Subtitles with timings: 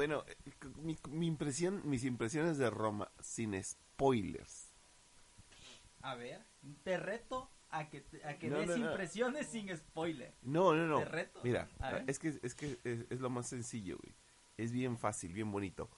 [0.00, 0.36] Bueno, eh,
[0.78, 4.72] mi, mi impresión, mis impresiones de Roma, sin spoilers.
[6.00, 6.42] A ver,
[6.84, 8.90] te reto a que, te- a que No, des no, no.
[8.92, 10.34] impresiones sin spoiler.
[10.40, 11.00] No, no, no.
[11.00, 11.40] ¿Te reto?
[11.44, 11.68] Mira,
[12.06, 14.14] es que, es, que es, es lo más sencillo, güey.
[14.56, 15.90] Es bien fácil, bien bonito.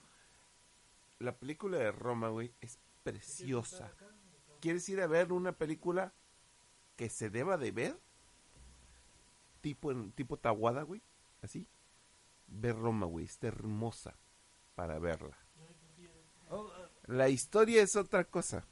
[1.19, 3.89] La película de Roma, güey, es preciosa.
[4.59, 6.13] ¿Quieres ir a ver una película
[6.97, 7.97] que se deba de ver?
[9.61, 11.01] Tipo, en- tipo Tawada, güey.
[11.41, 11.65] Así.
[12.47, 13.25] Ve Roma, güey.
[13.25, 14.17] Está hermosa
[14.75, 15.37] para verla.
[17.05, 18.65] La historia es otra cosa.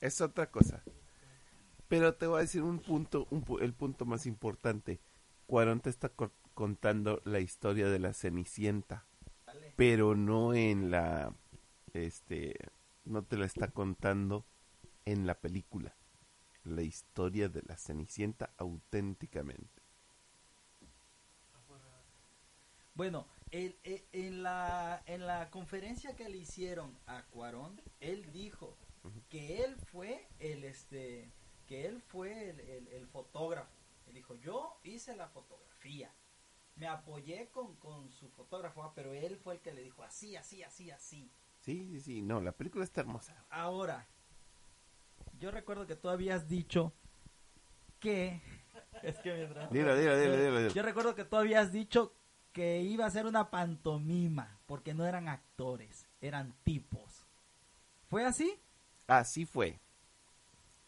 [0.00, 0.82] Es otra cosa.
[1.88, 5.00] Pero te voy a decir un punto, un el punto más importante.
[5.46, 9.06] Cuarón te está co- contando la historia de la Cenicienta,
[9.46, 9.72] dale.
[9.76, 11.32] pero no en la,
[11.92, 12.56] este,
[13.04, 14.44] no te la está contando
[15.04, 15.94] en la película.
[16.64, 19.75] La historia de la Cenicienta auténticamente.
[22.96, 28.76] Bueno, el- el- en, la, en la conferencia que le hicieron a Cuarón, él dijo
[29.28, 31.30] que él fue el este
[31.66, 33.70] que él fue el, el- el fotógrafo.
[34.06, 36.12] Él dijo, yo hice la fotografía.
[36.76, 40.36] Me apoyé con, con su fotógrafo, ah, pero él fue el que le dijo así,
[40.36, 41.30] así, así, así.
[41.60, 42.22] Sí, sí, sí.
[42.22, 43.44] No, la película está hermosa.
[43.50, 44.06] Ahora,
[45.40, 46.92] yo recuerdo que tú habías dicho
[48.00, 48.40] que...
[49.02, 50.70] Es que mientras- Dilo, dilo, dilo, dilo, dilo.
[50.72, 52.12] Yo recuerdo que tú habías dicho
[52.56, 57.26] que iba a ser una pantomima, porque no eran actores, eran tipos.
[58.08, 58.50] ¿Fue así?
[59.06, 59.78] Así fue.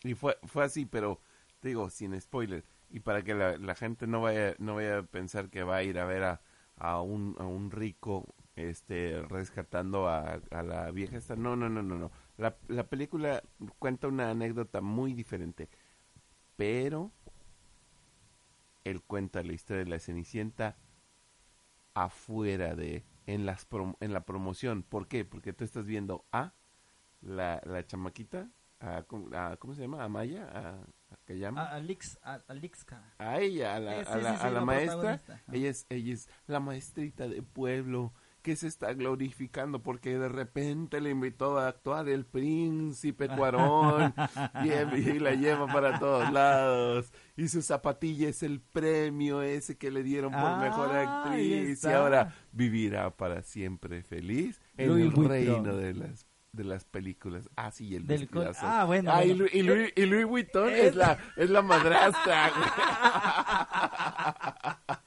[0.02, 1.20] Y fue, fue así, pero
[1.60, 2.64] te digo, sin spoiler.
[2.88, 5.98] Y para que la, gente no vaya, no vaya a pensar que va a ir
[5.98, 6.40] a ver a,
[6.78, 11.36] a un, a un rico este rescatando a, a la vieja esta.
[11.36, 12.10] No, no, no, no, no.
[12.38, 13.42] La, la película
[13.78, 15.68] cuenta una anécdota muy diferente.
[16.56, 17.12] Pero
[18.84, 20.78] él cuenta la historia de la Cenicienta
[22.04, 24.82] afuera de en las prom- en la promoción.
[24.82, 25.24] ¿Por qué?
[25.24, 26.54] Porque tú estás viendo a
[27.20, 28.50] la, la chamaquita,
[28.80, 30.02] a, ¿cómo, a- ¿cómo se llama?
[30.04, 30.48] ¿A Maya?
[30.52, 30.68] ¿A,
[31.14, 31.62] a que llama?
[31.62, 33.02] A, Alix, a, Alixka.
[33.18, 35.20] a ella, a la, Eh, sí, a la, sí, sí, a la la maestra.
[35.28, 35.42] Ajá.
[35.52, 38.12] Ella es, ella es la maestrita de pueblo
[38.42, 44.14] que se está glorificando porque de repente le invitó a actuar el príncipe Cuarón
[44.64, 44.68] y,
[44.98, 50.02] y la lleva para todos lados y su zapatilla es el premio ese que le
[50.02, 55.28] dieron por Ah, mejor actriz y ahora vivirá para siempre feliz en Louis el Vuitton.
[55.30, 57.48] reino de las de las películas.
[57.56, 58.28] Ah, sí, el Del
[58.62, 59.44] ah, bueno, Ah, y, bueno.
[59.52, 62.50] Y Louis, y Louis Vuitton Es- es la, es la madrastra.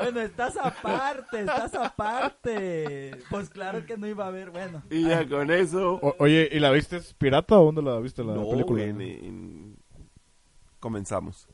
[0.00, 3.16] Bueno, estás aparte, estás aparte.
[3.30, 4.82] Pues claro que no iba a haber, bueno.
[4.90, 5.94] y ya con eso...
[6.02, 8.82] O- oye, ¿y la viste es pirata o dónde la viste la No, película?
[8.84, 9.76] en- en-
[10.80, 11.46] Comenzamos.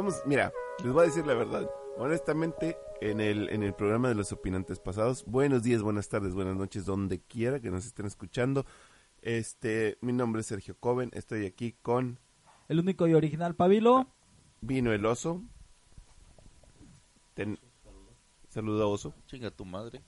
[0.00, 0.50] Vamos, mira,
[0.82, 1.68] les voy a decir la verdad.
[1.98, 6.56] Honestamente, en el, en el programa de los opinantes pasados, buenos días, buenas tardes, buenas
[6.56, 8.64] noches, donde quiera que nos estén escuchando.
[9.20, 12.18] Este, mi nombre es Sergio Coven, estoy aquí con
[12.70, 14.06] El único y original Pabilo.
[14.62, 15.42] Vino el Oso.
[17.34, 17.58] Ten-
[18.48, 19.12] Saluda Oso.
[19.26, 20.00] Chinga tu madre.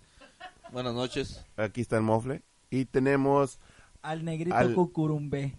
[0.73, 1.45] Buenas noches.
[1.59, 2.43] Aquí está el Mofle.
[2.71, 3.61] Y tenemos
[4.01, 5.55] Al negrito Al- cucurumbe.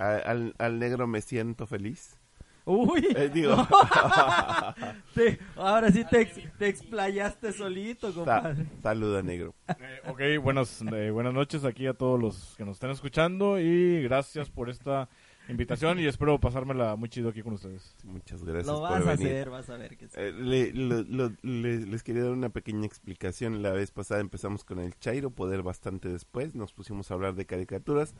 [0.00, 2.16] a- al, al negro Me Siento Feliz.
[2.64, 3.56] Uy, Eh, digo,
[5.14, 9.54] te- ahora sí te, ex- te explayaste solito, sa- saluda negro.
[9.68, 10.00] Eh,
[10.38, 14.50] ok, buenas, eh, buenas noches aquí a todos los que nos están escuchando y gracias
[14.50, 15.08] por esta
[15.48, 17.96] invitación y espero pasármela muy chido aquí con ustedes.
[18.04, 19.26] Muchas gracias Lo por vas a venir.
[19.26, 20.14] hacer, vas a ver que sí.
[20.16, 23.62] Eh, le- lo- lo- le- les quería dar una pequeña explicación.
[23.62, 26.54] La vez pasada empezamos con el Chairo, poder bastante después.
[26.54, 28.14] Nos pusimos a hablar de caricaturas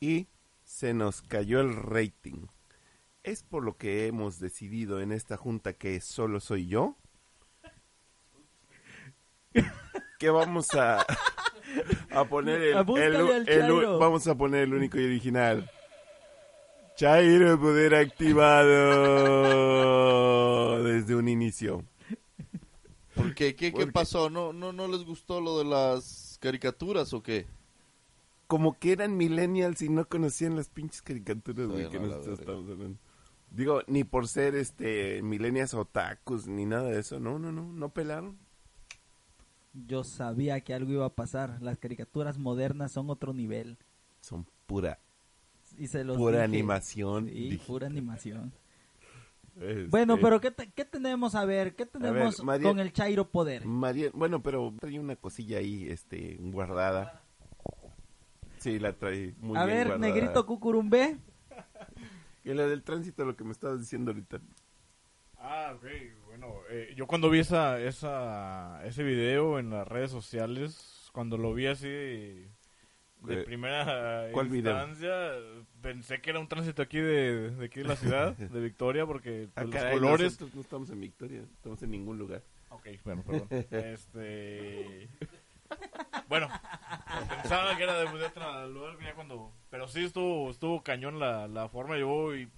[0.00, 0.26] y
[0.64, 2.46] se nos cayó el rating.
[3.24, 6.96] Es por lo que hemos decidido en esta junta que solo soy yo.
[10.18, 11.04] Que vamos a,
[12.10, 12.76] a poner el,
[13.48, 15.70] el- vamos a poner el único y original.
[16.96, 18.64] Chairo poder activado
[20.84, 21.84] desde un inicio.
[23.14, 23.54] ¿Por qué?
[23.56, 24.28] ¿Qué, ¿Por qué pasó?
[24.30, 27.46] ¿No, no, ¿No les gustó lo de las caricaturas o qué?
[28.46, 32.70] Como que eran millennials y no conocían las pinches caricaturas Bueno, que la nosotros estamos
[32.70, 32.98] hablando.
[33.54, 37.20] Digo, ni por ser este milenias otakus ni nada de eso.
[37.20, 38.36] No, no, no, no pelaron.
[39.72, 41.58] Yo sabía que algo iba a pasar.
[41.60, 43.76] Las caricaturas modernas son otro nivel.
[44.20, 44.98] Son pura,
[45.78, 46.44] Y se los pura dije.
[46.44, 47.26] animación.
[47.28, 47.66] Sí, dije.
[47.66, 48.52] pura animación.
[49.56, 51.34] Este, Bueno, pero ¿qué, te- qué tenemos?
[51.36, 53.64] A ver, ¿qué tenemos María- con el Chairo Poder?
[53.66, 57.22] María, bueno, pero trae una cosilla ahí, este, guardada.
[58.58, 60.12] Sí, la trae muy a bien ver, guardada.
[60.12, 61.18] negrito cucurumbé.
[62.44, 64.40] Y la del tránsito, lo que me estabas diciendo ahorita.
[65.38, 65.84] Ah, ok.
[66.26, 71.54] Bueno, eh, yo cuando vi esa, esa, ese video en las redes sociales, cuando lo
[71.54, 72.50] vi así de,
[73.22, 74.72] de Eh, primera ¿cuál video?
[74.72, 75.12] instancia,
[75.80, 79.48] pensé que era un tránsito aquí de, de aquí de la ciudad, de Victoria, porque
[79.54, 80.24] Ah, pues, los colores...
[80.32, 82.42] nosotros no estamos en Victoria, estamos en ningún lugar.
[82.70, 83.48] Ok, bueno, perdón.
[83.70, 85.08] Este...
[86.28, 86.48] Bueno,
[87.42, 89.52] pensaba que era de, de otro lugar ya cuando...
[89.70, 91.98] Pero sí estuvo, estuvo cañón la, la forma.
[91.98, 92.48] Yo y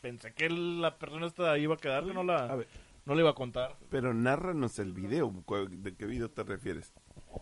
[0.00, 2.68] pensé que la persona esta iba a quedar, que no A la, ver,
[3.04, 3.76] no le iba a contar.
[3.90, 5.32] pero nárranos el video.
[5.44, 6.92] ¿cuál- ¿De qué video te refieres?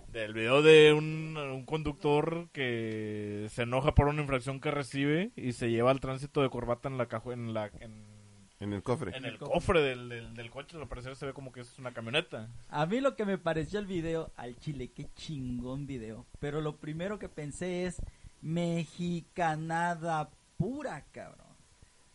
[0.09, 5.53] Del video de un, un conductor que se enoja por una infracción que recibe y
[5.53, 7.67] se lleva al tránsito de corbata en la caja, en la...
[7.81, 8.18] En,
[8.61, 9.17] En el cofre.
[9.17, 11.93] en el cofre del, del, del coche, al parecer se ve como que es una
[11.93, 12.49] camioneta.
[12.69, 16.27] A mí lo que me pareció el video, al chile, qué chingón video.
[16.41, 18.03] Pero lo primero que pensé es
[18.41, 21.47] mexicanada pura, cabrón.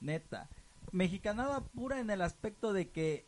[0.02, 0.50] Neta.
[0.92, 3.26] Mexicanada pura en el aspecto de que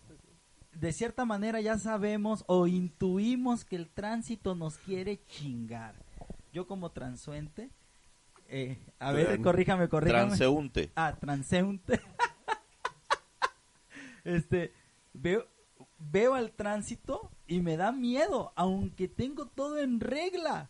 [0.74, 5.96] de cierta manera ya sabemos o intuimos que el tránsito nos quiere chingar.
[6.52, 7.70] Yo como transuente,
[8.48, 10.28] eh, a ver, corríjame, corríjame.
[10.28, 10.92] Transeúnte.
[10.96, 12.00] Ah, transeúnte.
[14.26, 14.74] este,
[15.14, 15.48] veo,
[15.98, 20.70] veo al tránsito y me da miedo, aunque tengo todo en regla.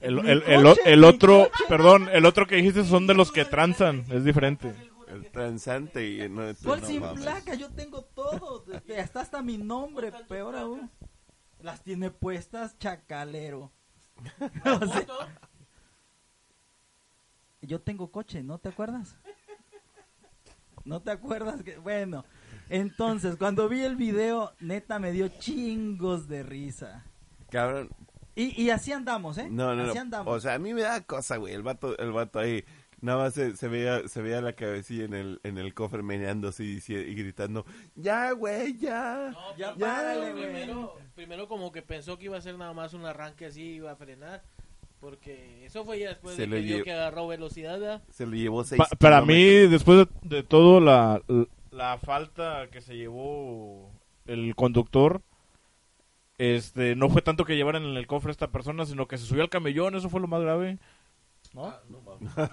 [0.00, 1.64] El, el, el, coche, el otro, coche.
[1.68, 4.74] perdón, el otro que dijiste son de los que transan, es diferente.
[5.08, 7.22] El transante y no, ¿Cuál no sin mames.
[7.22, 7.54] placa?
[7.54, 8.64] Yo tengo todo.
[8.72, 10.90] este, Hasta hasta mi nombre, peor aún.
[11.60, 13.72] Las tiene puestas chacalero.
[14.64, 15.06] O sea,
[17.62, 19.16] yo tengo coche, ¿no te acuerdas?
[20.84, 21.62] ¿No te acuerdas?
[21.62, 22.24] que Bueno,
[22.68, 27.04] entonces, cuando vi el video, neta me dio chingos de risa.
[27.50, 27.90] Cabrón.
[28.34, 29.48] Y, y así andamos, ¿eh?
[29.50, 30.00] No, no, así no.
[30.00, 30.36] andamos.
[30.36, 31.54] O sea, a mí me da cosa, güey.
[31.54, 32.64] El vato, el vato ahí.
[33.00, 36.64] Nada más se, se veía, se veía la cabecilla en el, en el cofre meneándose
[36.64, 37.64] y, y gritando,
[37.94, 39.30] ya, güey, ya.
[39.32, 40.44] No, Ya pero párale, güey.
[40.44, 43.92] primero, primero como que pensó que iba a ser nada más un arranque así, iba
[43.92, 44.42] a frenar.
[45.00, 47.78] Porque eso fue ya después Se de lo que vio que agarró velocidad.
[47.78, 48.02] ¿verdad?
[48.10, 49.70] Se le llevó seis Pa- para mí, kilómetros.
[49.70, 51.20] después de, de todo, la,
[51.76, 53.92] la falta que se llevó
[54.26, 55.22] el conductor,
[56.38, 59.24] este, no fue tanto que llevaran en el cofre a esta persona, sino que se
[59.26, 60.78] subió al camellón, eso fue lo más grave.
[61.54, 61.66] ¿No?
[61.66, 62.00] Ah, no.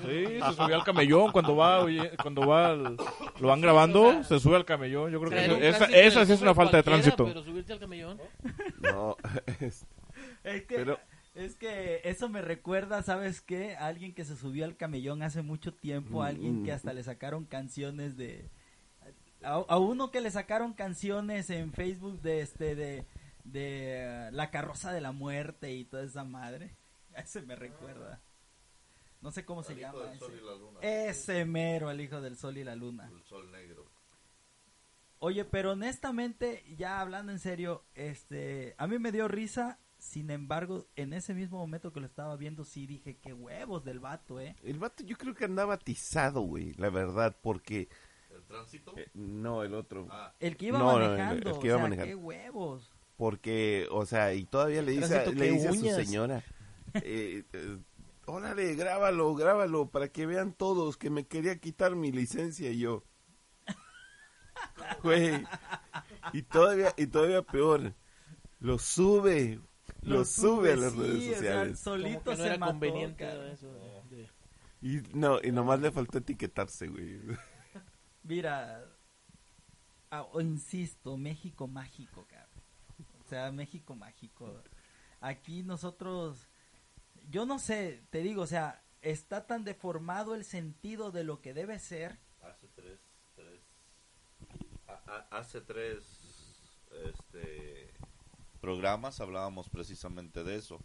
[0.08, 2.98] Sí, se subió al camellón cuando va, oye, cuando va, al-
[3.40, 5.12] lo van grabando, se sube al camellón.
[5.12, 7.26] Yo creo que un esa, esa sí es una falta de tránsito.
[7.26, 8.20] Pero subirte al camellón.
[8.82, 9.18] No,
[9.60, 9.86] es-
[10.44, 11.00] Es que, Pero-
[11.36, 13.76] es que eso me recuerda, ¿sabes qué?
[13.76, 16.76] A alguien que se subió al camellón hace mucho tiempo, a alguien que Mm.
[16.76, 18.50] hasta le sacaron canciones de...
[19.44, 23.06] A, a uno que le sacaron canciones en Facebook de este, de,
[23.44, 26.76] de eh, La carroza de la muerte y toda esa madre.
[27.16, 28.22] A Ese me recuerda.
[29.22, 30.42] No sé cómo se El hijo llama del sol ese.
[30.42, 30.80] y la luna.
[30.82, 33.10] Ese mero, el hijo del sol y la luna.
[33.10, 33.86] El sol negro.
[35.20, 40.86] Oye, pero honestamente, ya hablando en serio, este, a mí me dio risa, sin embargo,
[40.98, 44.58] en ese mismo momento que lo estaba viendo, sí dije, qué huevos del vato, ¿eh?
[44.64, 47.88] el vato yo creo que andaba atizado, güey, la verdad, porque...
[48.44, 48.94] ¿El tránsito?
[48.98, 50.08] eh, no, el otro.
[50.12, 52.08] Ah, El que iba No, no, el- manejando, el que iba o sea, manejando.
[52.10, 52.92] qué huevos.
[53.18, 56.44] Porque, o sea, y todavía le dice, a- le dice a su señora,
[56.96, 57.78] eh, eh,
[58.26, 63.04] órale, grábalo, grábalo, para que vean todos que me quería quitar mi licencia y yo.
[65.04, 65.44] Güey,
[66.34, 67.94] y todavía, y todavía peor,
[68.60, 69.60] lo sube,
[70.02, 71.80] lo, sube, a las sí, redes o sea, sociales.
[71.80, 73.74] solito Como que no se era mató, conveniente eso.
[74.10, 74.30] de-
[74.82, 77.20] Y no, y nomás le faltó etiquetarse, güey.
[78.24, 78.86] Mira,
[80.12, 82.64] ah, o insisto, México mágico, cabrón.
[83.26, 84.62] O sea, México mágico.
[85.22, 86.48] Aquí nosotros,
[87.30, 91.54] yo no sé, te digo, o sea, está tan deformado el sentido de lo que
[91.54, 92.18] debe ser.
[92.42, 93.00] hace tres,
[93.36, 93.62] tres,
[94.88, 96.04] a- hace tres,
[96.92, 97.90] este,
[98.62, 100.80] programas hablábamos precisamente de eso,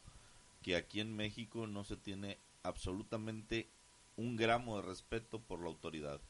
[0.62, 3.68] que aquí en México no se tiene absolutamente
[4.16, 6.20] un gramo de respeto por la autoridad.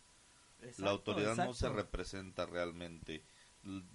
[0.79, 3.23] La autoridad no se representa realmente,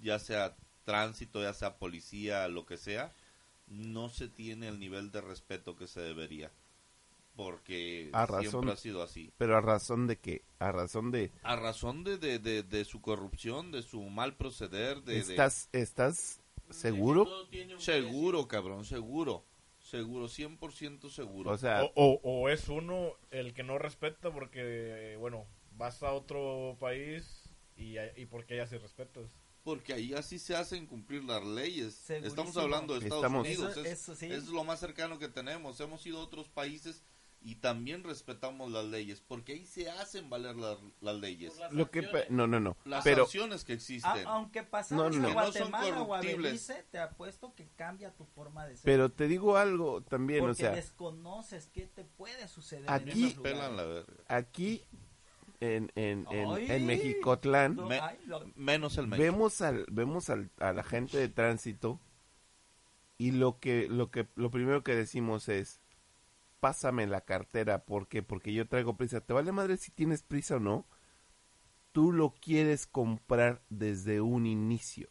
[0.02, 0.56] ya sea
[0.86, 3.12] tránsito, ya sea policía, lo que sea,
[3.68, 6.52] no se tiene el nivel de respeto que se debería.
[7.36, 8.50] porque A razón.
[8.52, 9.32] siempre ha sido así.
[9.38, 13.02] Pero a razón de que, a razón de, A razón de, de, de, de su
[13.02, 15.14] corrupción, de su mal proceder, de...
[15.16, 16.40] de- ¿estás, estás
[16.70, 17.26] seguro?
[17.26, 19.44] Todo tiene un Seguro, cabrón, seguro.
[19.80, 21.52] Seguro, 100% seguro.
[21.52, 26.14] O sea, O, o- o es uno el que no respeta porque, bueno, vas a
[26.14, 29.32] otro país y, y porque allá sí respetas.
[29.64, 31.94] Porque ahí así se hacen cumplir las leyes.
[31.96, 32.28] Segurísimo.
[32.44, 33.72] Estamos hablando de Estados Estamos- Unidos.
[33.72, 34.26] Eso- es, eso sí.
[34.32, 35.80] es lo más cercano que tenemos.
[35.80, 37.02] Hemos ido a otros países
[37.40, 39.22] y también respetamos las leyes.
[39.22, 41.58] Porque ahí se hacen valer las, las leyes.
[41.60, 44.28] Las lo que, no, no, no, Las pero, sanciones que A- existen.
[44.28, 45.34] aunque pasaras No, no, a.
[45.34, 46.20] Guatemala no son o a.
[46.22, 48.84] Belice, te apuesto que cambia tu forma de ser.
[48.84, 53.28] pero te digo algo también, porque o sea, desconoces qué te puede suceder Aquí- en
[53.30, 53.78] esos Pelan lugares.
[53.78, 54.24] la verga.
[54.28, 54.84] aquí
[55.64, 58.00] en, en, en, en Mexicotlán, Me-
[58.56, 59.24] Menos el México.
[59.32, 62.00] vemos al vemos al, a la gente de tránsito
[63.18, 65.80] y lo que lo que lo primero que decimos es
[66.60, 69.22] pásame la cartera porque porque yo traigo prisa.
[69.22, 70.86] Te vale madre si tienes prisa o no
[71.92, 75.10] tú lo quieres comprar desde un inicio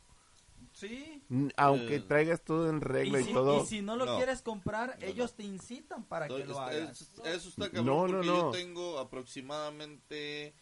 [0.86, 1.22] Sí.
[1.56, 4.16] Aunque Eh, traigas todo en regla y, si, todo y si no lo No.
[4.16, 5.36] quieres comprar, No, ellos no.
[5.36, 7.00] te incitan para que Estoy- lo hagas.
[7.00, 8.36] es- eso está cabrón No, no, porque no.
[8.36, 10.54] yo tengo aproximadamente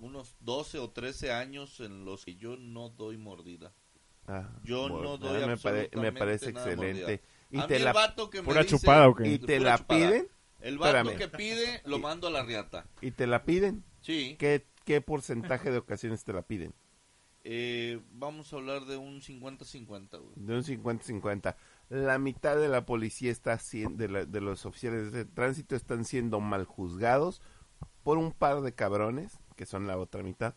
[0.00, 3.72] unos 12 o 13 años en los que yo no doy mordida.
[4.26, 7.20] Ah, Yo no doy me, pare- me parece nada excelente mordida.
[7.50, 9.28] y a te mí el la vato que me ¿Pura dice- chupada o qué?
[9.28, 10.00] y te la chupada.
[10.00, 10.28] piden
[10.60, 11.18] El vato Espérame.
[11.18, 12.86] que pide lo mando a la riata.
[13.02, 14.36] y te la piden Sí.
[14.38, 16.74] qué qué porcentaje de ocasiones te la piden
[17.46, 20.32] Eh, vamos a hablar de un 50-50, güey.
[20.36, 21.56] de un 50-50.
[21.90, 26.04] La mitad de la policía está sien- de, la- de los oficiales de tránsito están
[26.06, 27.42] siendo mal juzgados
[28.02, 30.54] por un par de cabrones, que son la otra mitad.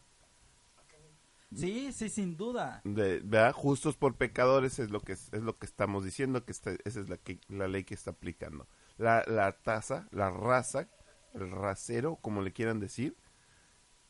[1.55, 2.81] Sí, sí, sin duda.
[2.83, 3.53] De, ¿verdad?
[3.53, 6.99] Justos por pecadores es lo que es, es lo que estamos diciendo, que está- esa
[6.99, 8.67] es la, que, la ley que está aplicando.
[8.97, 10.89] La, la tasa, la raza,
[11.33, 13.15] el rasero, como le quieran decir,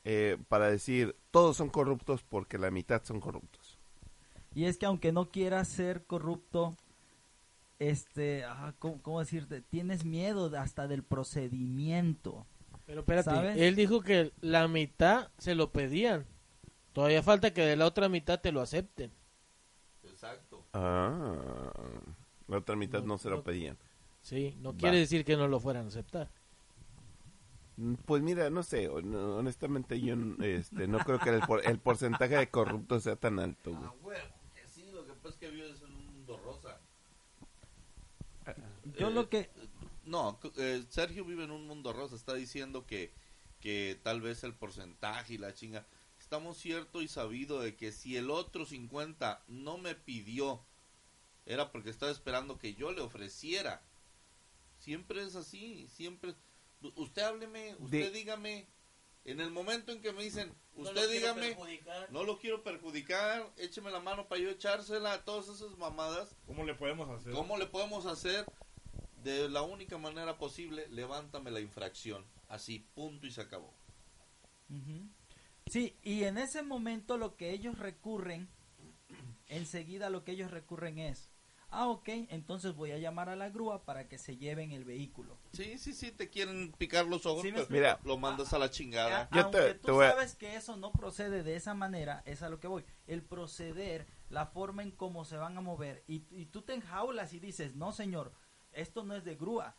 [0.10, 3.78] eh, para decir todos son corruptos porque la mitad son corruptos.
[4.56, 6.78] Y es que aunque no quieras ser corrupto,
[7.78, 9.62] este, ah, ¿cómo, cómo decirte?
[9.62, 12.48] Tienes miedo hasta del procedimiento.
[12.86, 13.58] Pero espérate, ¿Sabes?
[13.58, 16.26] él dijo que la mitad se lo pedían.
[16.94, 19.12] Todavía falta que de la otra mitad te lo acepten.
[20.04, 20.64] Exacto.
[20.72, 21.70] Ah,
[22.48, 23.44] la otra mitad No, no, se lo no.
[23.44, 23.78] pedían.
[24.22, 24.78] Sí, no Va.
[24.78, 26.32] quiere decir que no lo fueran a aceptar.
[28.06, 32.36] Pues mira, no sé, hon- honestamente yo este, no creo que el, por- el porcentaje
[32.36, 33.72] de corruptos sea tan alto.
[33.72, 33.84] güey.
[33.86, 34.18] Ah, güey,
[34.56, 36.80] que sí, lo que pasa es que vives en un mundo rosa.
[39.00, 39.50] Yo Eh, lo que...
[40.06, 42.16] No, c- eh, Sergio vive en un mundo rosa.
[42.16, 43.12] Está diciendo que,
[43.60, 45.86] que tal vez el porcentaje y la chinga.
[46.20, 50.62] Estamos cierto y sabido de que si el otro 50 no me pidió,
[51.46, 53.82] era porque estaba esperando que yo le ofreciera.
[54.80, 56.34] Siempre es así, siempre.
[56.96, 58.68] Usted hábleme, usted De- dígame.
[59.26, 61.58] En el momento en que me dicen, usted dígame,
[62.12, 66.34] no lo quiero perjudicar, écheme la mano para yo echársela, todas esas mamadas.
[66.46, 67.34] ¿Cómo le podemos hacer?
[67.34, 68.46] ¿Cómo le podemos hacer?
[69.24, 72.24] De la única manera posible, levántame la infracción.
[72.48, 73.74] Así, punto y se acabó.
[75.70, 78.48] Sí, y en ese momento lo que ellos recurren,
[79.50, 81.30] enseguida lo que ellos recurren es,
[81.70, 85.38] ah, ok, entonces voy a llamar a la grúa para que se lleven el vehículo.
[85.54, 87.72] Sí, sí, sí, te quieren picar los ojos, Sí, explico.
[87.74, 88.00] Mira.
[88.04, 89.24] lo mandas a la chingada.
[89.32, 91.74] A- Yo Aunque te- tú te voy a- sabes que eso no procede de esa
[91.74, 92.86] manera, es a lo que voy.
[93.06, 97.34] El proceder, la forma en cómo se van a mover, y, y tú te enjaulas
[97.34, 98.32] y dices, no señor,
[98.74, 99.76] esto no es de grúa.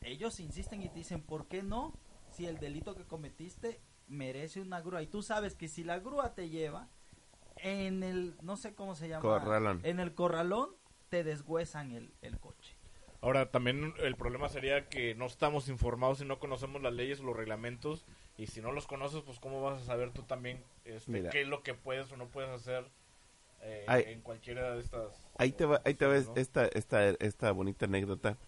[0.00, 1.92] Ellos insisten y te dicen, ¿por qué no?
[2.30, 5.02] Si el delito que cometiste merece una grúa.
[5.02, 6.88] Y tú sabes que si la grúa te lleva,
[7.56, 9.80] en el, no sé cómo se llama, Corralón.
[9.82, 10.70] en el corralón,
[11.08, 12.76] te deshuesan el, el coche.
[13.20, 17.24] Ahora, también el problema sería que no estamos informados y no conocemos las leyes o
[17.24, 18.06] los reglamentos.
[18.36, 21.30] Y si no los conoces, pues cómo vas a saber tú también este, Mira.
[21.30, 22.88] qué es lo que puedes o no puedes hacer
[23.62, 25.20] eh, en cualquiera de estas...
[25.36, 26.34] Ahí te va, ahí te va ¿no?
[26.36, 28.38] esta, esta, esta bonita anécdota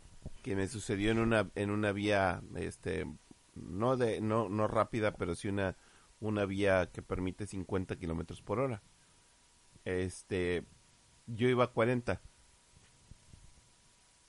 [0.45, 3.07] que me sucedió en una, en una vía, este,
[3.55, 5.77] no de, no, no rápida, pero sí una,
[6.21, 8.83] una vía que permite 50 kilómetros por hora.
[9.85, 10.65] Este,
[11.27, 12.21] yo iba a 40.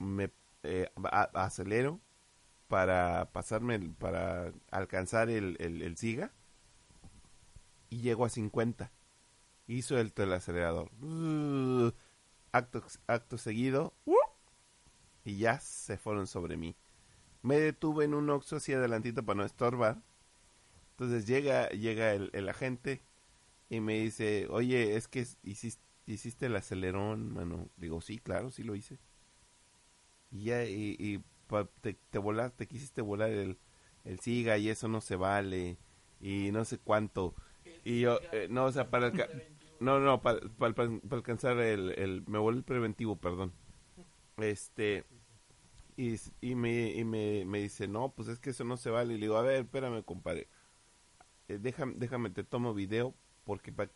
[0.02, 0.32] Me
[0.64, 0.90] eh,
[1.34, 2.02] acelero
[2.70, 6.34] para pasarme, para alcanzar el, el, el SIGA
[7.90, 8.92] y llego a 50.
[9.68, 10.92] Hizo el, el acelerador.
[12.54, 13.94] Acto, acto seguido
[15.24, 16.76] y ya se fueron sobre mí.
[17.44, 20.02] Me detuve en un oxo así adelantito para no estorbar.
[20.92, 23.04] Entonces llega, llega el, el agente
[23.70, 27.70] y me dice, oye, es que hiciste, hiciste el acelerón, mano.
[27.78, 29.00] Digo, sí, claro, sí lo hice.
[30.32, 33.58] Y ya, y, y pa- te, te volar, te quisiste volar el,
[34.06, 35.78] el SIGA y eso no se vale
[36.22, 37.36] y no sé cuánto.
[37.84, 39.14] Y yo, eh, no, o sea, para
[39.80, 43.54] no, no, para, para, para alcanzar el, el, me volé el preventivo, perdón.
[44.38, 45.06] Este,
[45.98, 49.14] y, y, me, y me, me dice, no, pues es que eso no se vale.
[49.14, 50.48] Y le digo, a ver, espérame, compadre.
[51.48, 53.90] Eh, déjame, déjame, te tomo video, porque pa-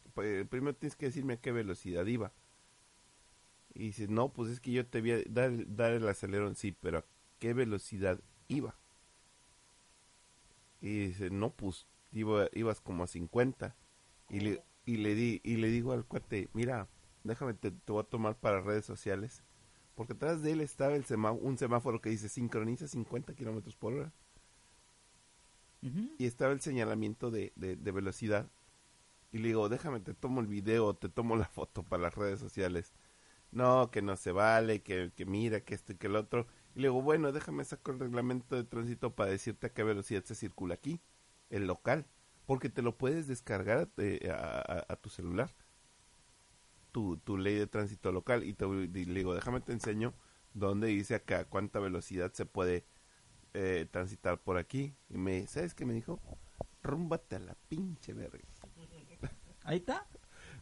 [0.50, 2.34] primero tienes que decirme a qué velocidad iba.
[3.76, 6.72] Y dice, no, pues es que yo te voy a dar, dar el acelerón, sí,
[6.74, 7.06] pero ¿a
[7.40, 8.80] qué velocidad iba?
[10.82, 13.76] Y dice, no, pues iba, ibas como a 50.
[14.30, 16.88] Y le, y le di, y le digo al cuate, mira,
[17.24, 19.44] déjame, te, te voy a tomar para redes sociales.
[19.96, 23.94] Porque atrás de él estaba el semá- un semáforo que dice sincroniza 50 kilómetros por
[23.94, 24.14] hora.
[26.18, 28.50] Y estaba el señalamiento de, de, de velocidad.
[29.32, 32.40] Y le digo, déjame, te tomo el video, te tomo la foto para las redes
[32.40, 32.94] sociales.
[33.56, 36.48] No, que no se vale, que, que mira, que esto y que el otro.
[36.76, 40.24] Y le digo, bueno, déjame sacar el reglamento de tránsito para decirte a qué velocidad
[40.26, 41.02] se circula aquí,
[41.50, 42.08] el local.
[42.46, 45.56] Porque te lo puedes descargar eh, a, a- a tu celular.
[46.92, 48.44] Tu, tu ley de tránsito local.
[48.44, 50.14] Y, te, le digo, déjame te enseño
[50.54, 52.86] dónde dice acá cuánta velocidad se puede
[53.54, 54.96] eh, transitar por aquí.
[55.10, 56.22] Y me, ¿sabes qué me dijo?
[56.84, 58.46] Rúmbate a la pinche verga.
[59.64, 60.08] Ahí está.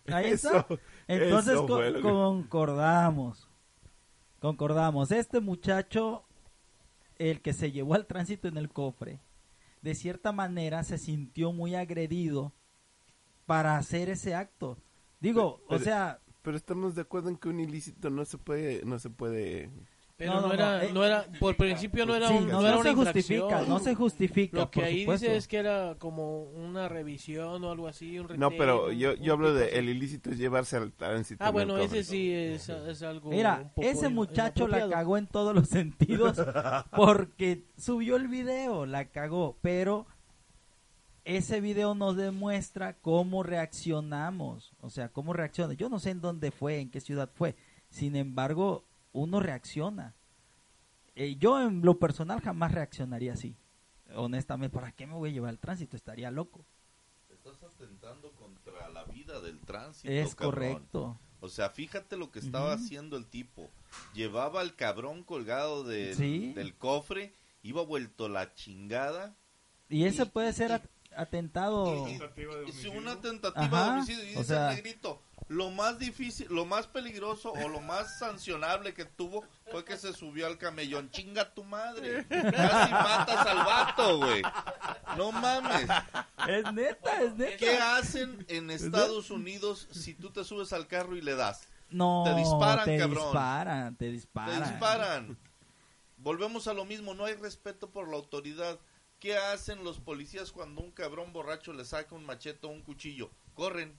[0.08, 0.68] Ahí Eso- está.
[1.08, 3.50] Entonces eso que- concordamos.
[4.40, 5.12] Concordamos.
[5.12, 6.26] Este muchacho,
[7.18, 9.22] el que se llevó al tránsito en el cofre,
[9.82, 12.54] de cierta manera se sintió muy agredido
[13.46, 14.78] para hacer ese acto.
[15.20, 18.84] Digo, Pero- o sea, Pero estamos de acuerdo en que un ilícito no se puede,
[18.84, 19.70] no se puede.
[20.16, 22.48] Pero No, no, no, era, no, eh, no era, por principio no era, sí, un,
[22.48, 24.58] no, no era no una se justifica, no se justifica.
[24.58, 25.26] Lo que por ahí supuesto.
[25.26, 29.34] dice es que era como una revisión o algo así, un No, pero yo, yo
[29.34, 31.44] hablo de el ilícito es llevarse al tránsito.
[31.44, 35.26] Ah, bueno, ese sí es, es algo Mira, un poco ese muchacho la cagó en
[35.26, 36.38] todos los sentidos
[36.96, 40.06] porque subió el video, la cagó, pero
[41.26, 45.74] ese video nos demuestra cómo reaccionamos, o sea, cómo reacciona.
[45.74, 47.56] Yo no sé en dónde fue, en qué ciudad fue,
[47.90, 50.16] sin embargo, uno reacciona.
[51.16, 53.56] Eh, yo en lo personal jamás reaccionaría así.
[54.16, 55.96] Honestamente, ¿para qué me voy a llevar al tránsito?
[55.96, 56.66] Estaría loco.
[57.32, 60.12] Estás atentando contra la vida del tránsito.
[60.12, 60.52] Es cabrón.
[60.54, 61.20] correcto.
[61.40, 63.70] O sea, fíjate lo que estaba haciendo el tipo.
[64.14, 66.54] Llevaba al cabrón colgado del- Sí.
[66.54, 69.36] del cofre, iba vuelto la chingada.
[69.90, 72.08] Y ese Y- puede ser y- atentado.
[72.08, 72.92] Y- y- Tentativa de y- homicidio.
[73.00, 74.24] una tentativa Ajá, de homicidio.
[74.24, 75.22] Y o dice sea- el negrito,
[75.54, 80.14] lo más difícil, lo más peligroso o lo más sancionable que tuvo fue que se
[80.14, 81.10] subió al camellón.
[81.12, 82.26] Chinga tu madre.
[82.28, 84.42] Casi matas al vato, güey.
[85.18, 85.88] No mames.
[86.48, 87.58] Es neta, es neta.
[87.58, 91.68] ¿Qué hacen en Estados Unidos si tú te subes al carro y le das?
[91.90, 93.24] No, Te disparan, te cabrón.
[93.26, 94.64] disparan, te Te disparan.
[94.70, 95.38] disparan.
[96.18, 98.80] Volvemos a lo mismo, no hay respeto por la autoridad.
[99.20, 103.30] ¿Qué hacen los policías cuando un cabrón borracho le saca un machete o un cuchillo?
[103.54, 103.96] Corren.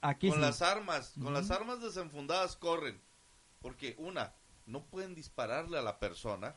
[0.00, 0.42] Aquí con sí.
[0.42, 3.00] las armas, con las armas desenfundadas corren.
[3.60, 4.34] Porque una,
[4.66, 6.54] no pueden dispararle a la persona.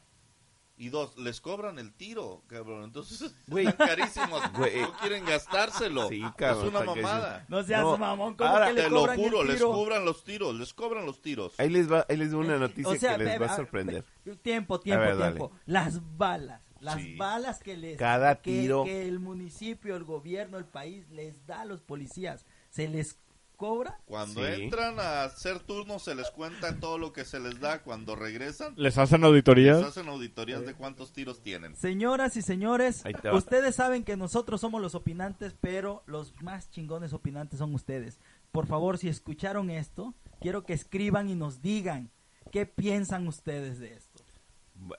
[0.82, 2.84] Y dos, les cobran el tiro, cabrón.
[2.86, 3.68] Entonces Güey.
[3.68, 4.42] están carísimos.
[4.54, 6.08] No quieren gastárselo.
[6.08, 7.46] Sí, cabrón, es una mamada.
[7.50, 10.56] No seas No, mamón, ¿cómo ahora que le Te lo juro, les cobran los tiros,
[10.56, 11.54] les cobran los tiros.
[11.60, 14.06] Ahí les va, ahí les doy una noticia O sea, que les va a sorprender.
[14.42, 15.36] Tiempo, tiempo, ver, dale.
[15.36, 15.52] tiempo.
[15.66, 17.16] Las balas, las Sí.
[17.18, 18.86] balas que les Cada que, tiro.
[18.86, 23.20] que el municipio, el gobierno, el país les da a los policías, se les
[23.60, 24.00] cobra.
[24.06, 24.64] Cuando Sí.
[24.64, 27.84] entran a hacer turnos se les cuenta todo lo que se les da.
[27.84, 29.84] Cuando regresan, Les hacen les auditorías.
[29.84, 31.76] hacen auditorías de cuántos tiros tienen.
[31.76, 33.36] Señoras y señores, Ahí te va.
[33.38, 38.18] ustedes saben que nosotros somos los opinantes, pero los más chingones opinantes son ustedes.
[38.52, 42.10] Por favor, si escucharon esto, quiero que escriban y nos digan
[42.52, 44.24] qué piensan ustedes de esto.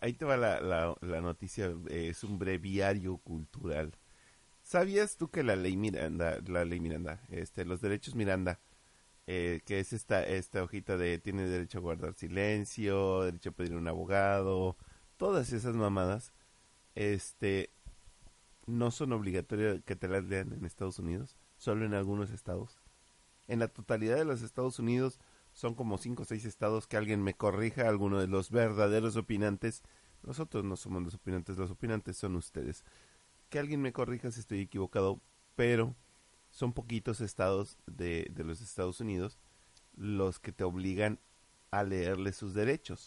[0.02, 3.92] Ahí te va la, la, la noticia, eh, es un breviario cultural.
[4.70, 8.60] ¿Sabías tú que la ley Miranda, la ley Miranda, este, los derechos Miranda,
[9.26, 13.74] eh, que es esta, esta hojita de tiene derecho a guardar silencio, derecho a pedir
[13.74, 14.76] un abogado,
[15.16, 16.32] todas esas mamadas,
[16.94, 17.70] este,
[18.66, 22.80] no son obligatorias que te las lean en Estados Unidos, solo en algunos estados.
[23.48, 25.18] En la totalidad de los Estados Unidos
[25.52, 29.82] son como cinco o seis estados que alguien me corrija, alguno de los verdaderos opinantes.
[30.22, 32.84] Nosotros no somos los opinantes, los opinantes son ustedes.
[33.50, 35.20] Que alguien me corrija si estoy equivocado,
[35.56, 35.94] pero
[36.50, 39.38] son poquitos estados de, los Estados Unidos
[39.94, 41.20] los que te obligan
[41.70, 43.04] a leerle sus derechos.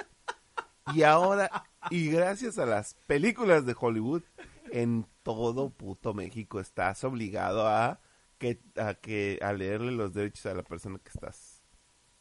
[0.93, 1.49] Y ahora,
[1.89, 4.23] y gracias a las películas de Hollywood,
[4.71, 7.99] en todo puto México estás obligado a
[8.37, 11.63] que a que a leerle los derechos a la persona que estás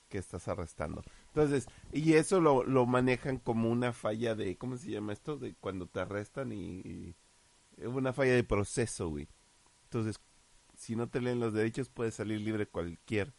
[0.09, 1.03] que estás arrestando.
[1.29, 5.39] Entonces, y eso lo, lo manejan como una falla de, ¿cómo se llama esto?
[5.39, 7.17] De cuando te arrestan y-
[7.87, 9.29] una falla de proceso, güey.
[9.85, 10.21] Entonces,
[10.77, 13.35] si no te leen los derechos, puedes salir libre cualquier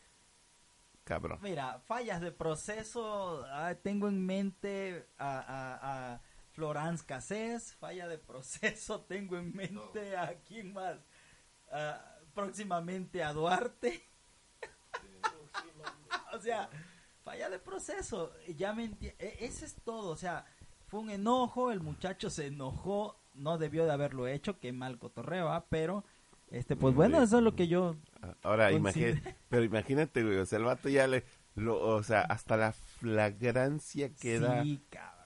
[1.03, 1.39] cabrón.
[1.41, 8.17] Mira, fallas de proceso, ah, tengo en mente a, a, a Florence Cassés, falla de
[8.17, 10.97] proceso, tengo en mente a quién más,
[11.71, 14.07] Ah, próximamente a Duarte.
[16.33, 16.69] o sea,
[17.23, 20.45] falla de proceso, ya me enti- e- ese es todo, o sea,
[20.87, 25.49] fue un enojo, el muchacho se enojó, no debió de haberlo hecho, qué mal cotorreo,
[25.49, 25.65] ¿ah?
[25.69, 26.05] pero,
[26.49, 27.95] este, pues bueno, eso es lo que yo
[28.41, 31.23] Ahora, imagínate, pero imagínate, güey, o sea, el vato ya le,
[31.55, 34.81] lo, o sea, hasta la flagrancia queda, Sí,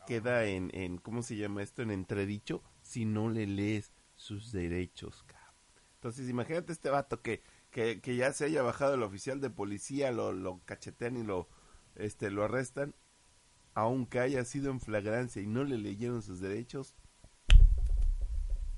[0.08, 1.82] queda en, en, ¿cómo se llama esto?
[1.82, 5.48] En entredicho si no le lees sus derechos, cabrón.
[5.96, 10.12] Entonces, imagínate este vato que, que, que ya se haya bajado el oficial de policía,
[10.12, 11.50] lo, lo cachetean y lo,
[11.96, 12.96] este, lo arrestan,
[13.74, 16.96] aunque haya sido en flagrancia y no le leyeron sus derechos,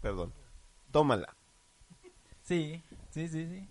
[0.02, 0.34] perdón,
[0.92, 1.36] tómala.
[2.44, 2.82] Sí,
[3.12, 3.68] sí, sí, sí.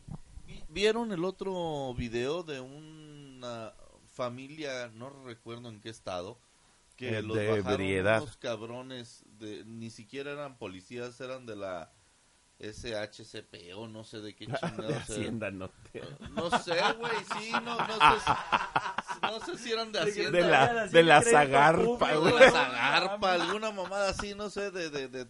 [0.46, 3.72] Vi- ¿Vieron el otro video de una
[4.14, 6.38] familia, no recuerdo en qué estado,
[6.96, 7.86] que Eh, los de bajaron
[8.22, 11.92] unos cabrones, de, ni siquiera eran policías, eran de la
[12.60, 15.02] SHCP o no sé de qué de chingados eran.
[15.02, 16.02] Hacienda, no te...
[16.30, 18.32] No sé, güey, sí, no, no sé,
[19.22, 20.30] no sé si eran de Hacienda.
[20.30, 22.34] De la, de la Zagarpa, de güey.
[22.34, 25.26] la Zagarpa, alguna mamada así, no sé, de, de, de,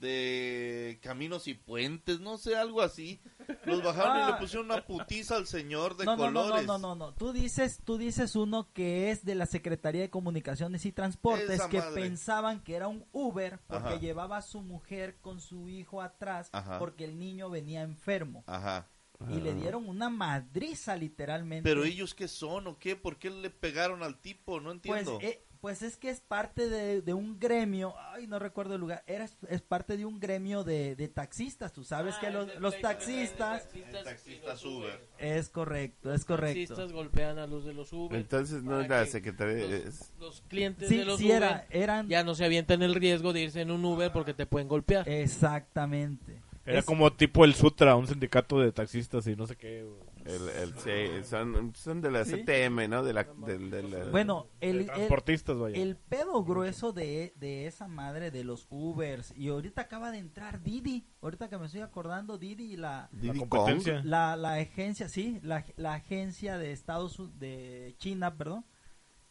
[0.00, 3.20] de caminos y puentes, no sé, algo así.
[3.64, 4.30] Los bajaron y Ah.
[4.32, 6.66] le pusieron una putiza al señor de no, no, no, colores.
[6.66, 7.14] no, no, no, no.
[7.14, 11.68] Tú dices, tú dices uno que es de la Secretaría de Comunicaciones y Transportes Esa
[11.68, 12.02] que madre.
[12.02, 14.00] pensaban que era un Uber porque Ajá.
[14.00, 16.78] llevaba a su mujer con su hijo atrás Ajá.
[16.78, 18.88] porque el niño venía enfermo Ajá.
[19.28, 21.68] y le dieron una madriza literalmente.
[21.68, 22.96] Pero ellos qué son o qué?
[22.96, 24.60] ¿Por qué le pegaron al tipo?
[24.60, 25.18] No pues, entiendo.
[25.20, 29.02] eh, pues es que es parte de, de un gremio, ay, no recuerdo el lugar,
[29.06, 32.80] era, es parte de un gremio de, de taxistas, tú sabes Ah, que los, los
[32.80, 35.00] taxistas, El taxista los Uber.
[35.18, 36.74] es correcto, es correcto.
[36.74, 38.18] Taxistas golpean a los de los Uber.
[38.18, 41.26] Entonces no para es la que secretaría, Los, es- los clientes Sí, de los sí
[41.26, 44.32] Uber era, eran ya no se avientan el riesgo de irse en un Uber porque
[44.34, 45.06] te pueden golpear.
[45.08, 46.40] exactamente.
[46.64, 49.82] Era Es- como tipo el Sutra, un sindicato de taxistas y no sé qué.
[49.82, 50.09] güey.
[50.34, 52.32] El, el- sí, son, son de la Sí.
[52.44, 53.02] CTM, ¿no?
[53.02, 55.76] De la, de la- Bueno, el, el, transportistas, vaya.
[55.76, 60.62] el pedo grueso de, de esa madre de los Ubers, y ahorita acaba de entrar
[60.62, 63.48] Didi, ahorita que me estoy acordando, Didi, la, Diddy la Kong.
[63.48, 64.02] competencia.
[64.04, 68.64] la, la agencia, sí, la, la agencia de Estados Unidos, de China, perdón,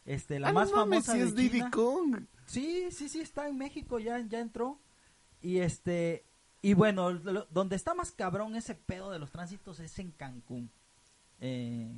[0.04, 1.70] este, la Ah, más no mames, famosa sí de es China.
[1.70, 2.24] Kong.
[2.46, 4.80] Sí, sí, sí, está en México, ya, ya entró.
[5.42, 6.24] Y este,
[6.62, 10.70] y bueno, lo- donde está más cabrón ese pedo de los tránsitos es en Cancún.
[11.40, 11.90] Eh,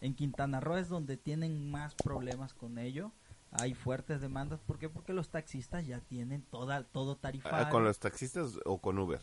[0.00, 3.12] en Quintana Roo es donde tienen más problemas con ello.
[3.50, 4.60] Hay fuertes demandas.
[4.60, 4.88] ¿Por qué?
[4.88, 7.66] Porque los taxistas ya tienen toda, todo tarifario.
[7.66, 9.20] Ah, ¿Con los taxistas o con Uber?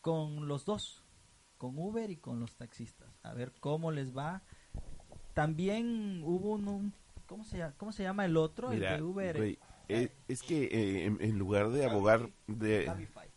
[0.00, 1.02] Con los dos.
[1.56, 3.08] Con Uber y con los taxistas.
[3.22, 4.42] A ver cómo les va.
[5.32, 6.68] También hubo un...
[6.68, 6.92] un-
[7.26, 8.68] ¿cómo, se llama, ¿Cómo se llama el otro?
[8.68, 9.36] Mira, el de Uber.
[9.38, 13.31] güey, eh, es que eh, en, en lugar de abogar de Cabify.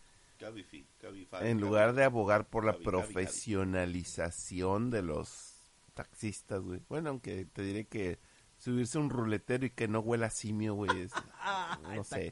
[1.50, 5.54] En lugar de abogar por la profesionalización de los
[5.94, 6.82] taxistas, güey.
[6.90, 8.20] Bueno, aunque te diré que
[8.58, 12.30] subirse a un ruletero y que no huela simio, güey, es- Ah, No sé.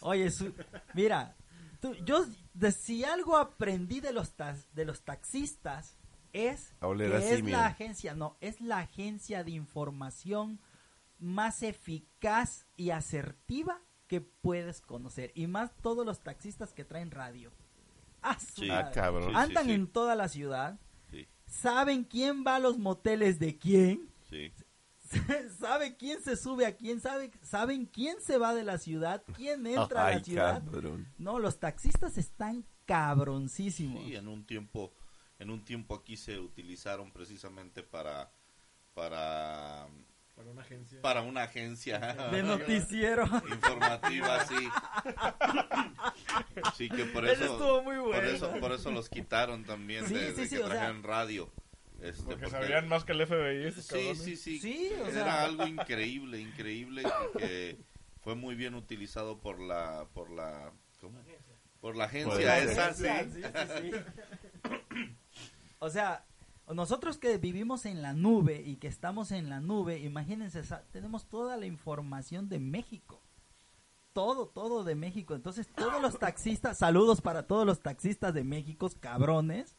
[0.00, 0.54] Oye, su-
[0.94, 1.36] mira,
[1.80, 4.32] tú- yo de- si algo aprendí de los
[4.72, 5.96] de los taxistas
[6.32, 6.74] es
[7.10, 7.56] que es simio.
[7.56, 10.60] la agencia, no, es la agencia de información
[11.18, 13.80] más eficaz y asertiva
[14.12, 17.50] que puedes conocer y más todos los taxistas que traen radio.
[18.20, 18.68] Ah, Sí.
[18.68, 19.34] Ah, cabrón.
[19.34, 19.72] Andan sí.
[19.72, 20.78] en toda la ciudad,
[21.46, 24.10] saben quién va a los moteles de quién.
[25.58, 29.66] sabe quién se sube a quién, sabe, saben quién se va de la ciudad, quién
[29.78, 30.62] entra a la ciudad.
[30.62, 31.08] cabrón.
[31.16, 34.04] No, los taxistas están cabroncísimos.
[34.04, 34.92] Sí, en un tiempo,
[35.38, 38.30] en un tiempo aquí se utilizaron precisamente para,
[38.92, 39.88] para,
[40.34, 41.00] Para una agencia.
[41.02, 41.98] para una agencia
[42.32, 43.24] de noticiero.
[43.48, 44.54] informativa, sí.
[46.76, 48.28] Sí que por Eso eso, estuvo muy por bueno.
[48.28, 51.02] eso, por eso los quitaron también Sí, de, sí, de sí, que o sea- trajeran
[51.02, 51.50] radio.
[52.00, 53.72] Este, Porque porque- sabían más que el FBI.
[53.72, 54.58] Sí, sí, sí.
[54.58, 57.78] Sí, o Era sea- algo increíble, increíble y que
[58.22, 61.18] fue muy bien utilizado por la, por la, ¿cómo?
[61.80, 63.06] Por la agencia Por la esa, sí.
[63.06, 65.14] agencia, sí, sí, sí.
[65.78, 66.24] O sea,
[66.68, 71.56] nosotros que vivimos en la nube y que estamos en la nube, imagínense, tenemos toda
[71.56, 73.20] la información de México.
[74.12, 75.34] Todo, todo de México.
[75.34, 79.76] Entonces, todos los taxistas, saludos para todos los taxistas de México, cabrones.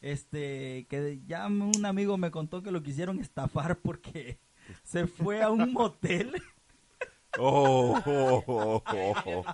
[0.00, 4.38] Este, que ya un amigo me contó que lo quisieron estafar porque
[4.84, 6.42] se fue a un motel.
[7.38, 9.44] Oh, oh, oh, oh, oh.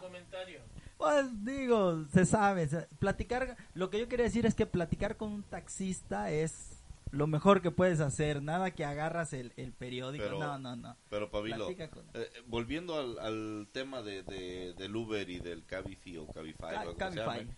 [1.02, 2.68] Pues digo, se sabe.
[2.68, 6.78] se- platicar, lo que yo quería decir es que platicar con un taxista es
[7.10, 8.40] lo mejor que puedes hacer.
[8.40, 10.22] Nada que agarras el, el periódico.
[10.24, 10.96] Pero- no, no, no.
[11.10, 16.18] Pero Pabilo, con- eh, volviendo al, al tema de, de- del Uber y del Cabify
[16.18, 17.38] o Cabify, Ca- o como se Cabify.
[17.46, 17.56] llame,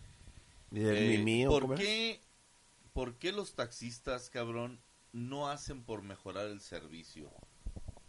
[0.73, 2.21] ¿Y el eh, Mimi, o cómo ¿por, qué,
[2.95, 4.81] ¿Por qué los taxistas, cabrón,
[5.13, 7.31] no hacen por mejorar el servicio?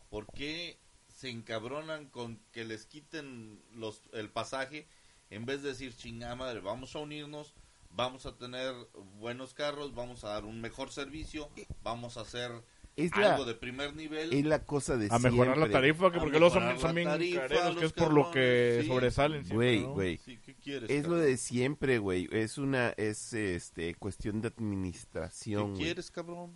[0.09, 4.87] ¿Por qué se encabronan con que les quiten los, el pasaje
[5.29, 7.53] en vez de decir, chingada madre, vamos a unirnos,
[7.91, 8.73] vamos a tener
[9.19, 11.49] buenos carros, vamos a dar un mejor servicio,
[11.83, 12.51] vamos a hacer
[12.95, 14.33] Es la, algo de primer nivel?
[14.33, 17.41] es la cosa de A mejorar la tarifa, que porque luego son, son bien tarifa,
[17.41, 18.87] careros, los que es por lo que sí.
[18.87, 19.47] sobresalen.
[19.49, 19.93] Güey, ¿no?
[19.93, 20.17] güey.
[20.17, 20.85] Sí, ¿qué?
[20.87, 22.27] Es lo de siempre, güey.
[22.31, 25.71] Es una, es este, cuestión de ¿Qué administración.
[25.71, 25.83] güey.
[25.83, 26.53] quieres, cabrón?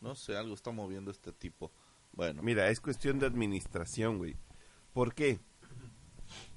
[0.00, 1.70] No sé, algo está moviendo este tipo.
[2.12, 4.36] Bueno, Mira, es cuestión de administración, güey.
[4.92, 5.38] ¿Por qué?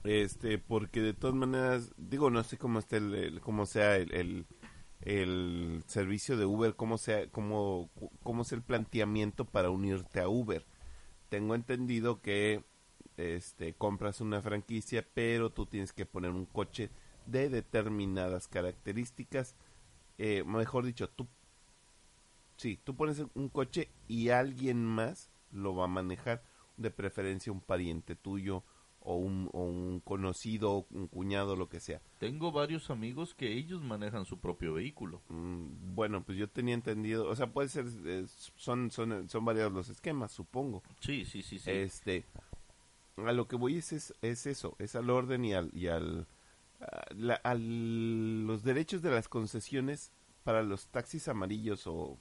[0.03, 4.45] Este, porque de todas maneras, digo, no sé cómo está el, cómo sea el, el,
[5.01, 7.89] el servicio de Uber, cómo sea, cómo,
[8.23, 10.65] cómo es el planteamiento para unirte a Uber.
[11.29, 12.63] Tengo entendido que
[13.17, 16.89] este compras una franquicia, pero tú tienes que poner un coche
[17.25, 19.55] de determinadas características.
[20.17, 21.27] Eh, mejor dicho, tú
[22.57, 26.43] Sí, tú pones un coche y alguien más lo va a manejar,
[26.77, 28.63] de preferencia un pariente tuyo
[29.05, 32.01] o un, o un conocido, un cuñado, lo que sea.
[32.19, 35.21] tengo varios amigos que ellos manejan su propio vehículo.
[35.29, 39.73] Mm, bueno, pues yo tenía entendido, o sea, puede ser, eh, son, son, son variados
[39.73, 40.83] los esquemas, supongo.
[41.01, 41.69] Sí, sí, sí, sí.
[41.71, 42.25] Este,
[43.17, 46.25] a lo que voy es, es, es eso, es al orden y al, y al,
[46.79, 50.11] a la- los derechos de las concesiones
[50.43, 52.17] para los taxis amarillos o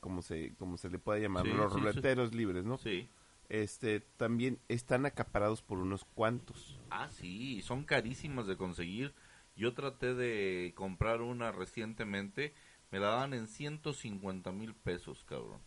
[0.00, 1.78] como se, como se le pueda llamar, Sí, los sí, sí.
[1.78, 2.78] ruleteros libres, ¿no?
[2.78, 3.08] Sí.
[3.52, 6.80] Este, también están acaparados por unos cuantos.
[6.88, 9.12] Ah, sí, son carísimas de conseguir.
[9.56, 12.54] Yo traté de comprar una recientemente,
[12.90, 15.60] me la daban en 150 mil pesos, cabrón.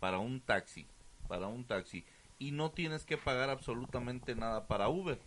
[0.00, 0.88] Para un taxi,
[1.28, 2.04] para un taxi.
[2.40, 5.20] Y no tienes que pagar absolutamente nada para Uber.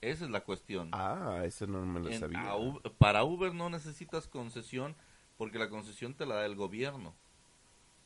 [0.00, 0.88] Esa es la cuestión.
[0.90, 2.52] Ah, eso no me lo En- sabía.
[2.98, 4.96] para Uber no necesitas concesión
[5.38, 7.14] porque la concesión te la da el gobierno.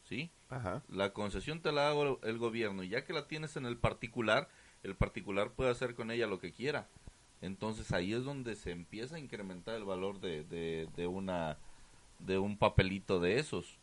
[0.08, 0.30] ¿Sí?
[0.48, 0.82] Ajá.
[0.88, 3.76] La concesión te la da go- el gobierno y ya que la tienes en el
[3.76, 4.48] particular,
[4.84, 6.86] el particular puede hacer con ella lo que quiera.
[7.42, 11.58] Entonces ahí es donde se empieza a incrementar el valor de, de, de una
[12.20, 13.78] de un papelito de esos.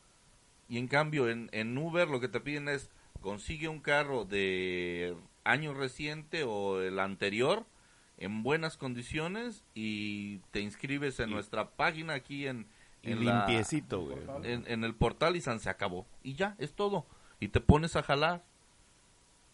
[0.70, 2.90] Y en cambio en, en Uber lo que te piden es
[3.22, 7.66] consigue un carro de año reciente o el anterior
[8.18, 12.66] en buenas condiciones y te inscribes en nuestra página aquí en,
[13.04, 14.18] Y limpiecito, güey.
[14.44, 16.06] en, en el portal y San se acabó.
[16.24, 17.06] Y ya, es todo.
[17.40, 18.44] Y te pones a jalar.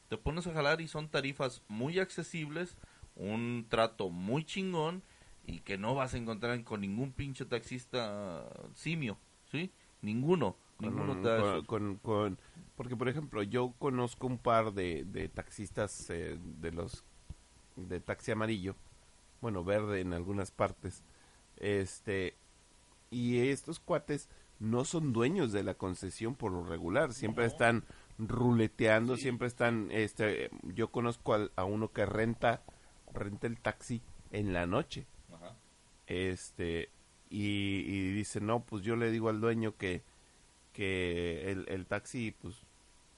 [0.07, 2.77] Te pones a jalar y son tarifas muy accesibles,
[3.15, 5.03] un trato muy chingón
[5.45, 9.17] y que no vas a encontrar con ningún pinche taxista simio,
[9.51, 9.71] ¿sí?
[10.01, 12.37] Ninguno, ninguno Con- te con- con-
[12.75, 17.03] porque por ejemplo yo conozco un par de, de taxistas eh, de los
[17.75, 18.75] de taxi amarillo
[19.41, 21.03] bueno verde en algunas partes
[21.57, 22.35] este
[23.11, 27.83] y estos cuates no son dueños de la concesión por lo regular siempre están
[28.17, 32.61] ruleteando siempre están este yo conozco al- a uno que renta
[33.13, 35.07] renta el taxi en la noche.
[35.33, 35.55] Ajá.
[36.07, 36.89] este
[37.29, 40.03] y, y dice no pues yo le digo al dueño que
[40.73, 42.55] que el, el taxi pues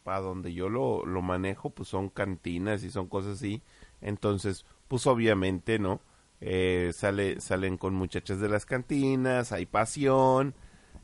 [0.04, 3.62] para donde yo lo, lo manejo pues son cantinas y son cosas así.
[4.02, 6.02] Entonces pues obviamente no
[6.42, 10.56] Eh, sale salen con muchachas de las cantinas hay pasión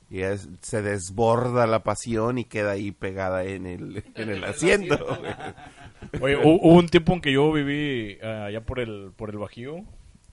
[0.10, 4.98] y es- se desborda la pasión y queda ahí pegada en el en el asiento.
[6.22, 9.84] Oye, hubo un tiempo en que yo viví eh, allá por el, por el Bajío.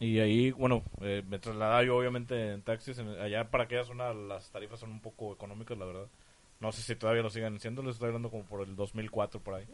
[0.01, 2.99] Y ahí, bueno, eh, me trasladaba yo obviamente en taxis.
[2.99, 6.07] en- allá para aquella zona las tarifas son un poco económicas, la verdad.
[6.61, 9.55] No sé si todavía lo sigan siendo, les estoy hablando como por el 2004 por
[9.55, 9.65] ahí.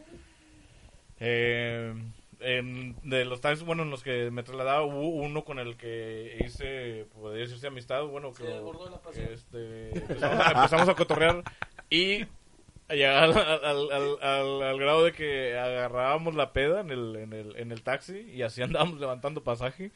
[1.19, 1.93] Eh,
[2.41, 6.37] en- de los taxis, bueno, en los que me trasladaba hubo uno con el que
[6.45, 8.43] hice, podría decirse amistad, bueno, que,
[9.33, 11.43] este, empezamos, a, empezamos a cotorrear
[11.89, 12.25] y
[12.89, 17.31] llegar al, al, al, al- al grado de que agarrábamos la peda en el, en
[17.33, 19.91] el, en el taxi y así andábamos levantando pasaje.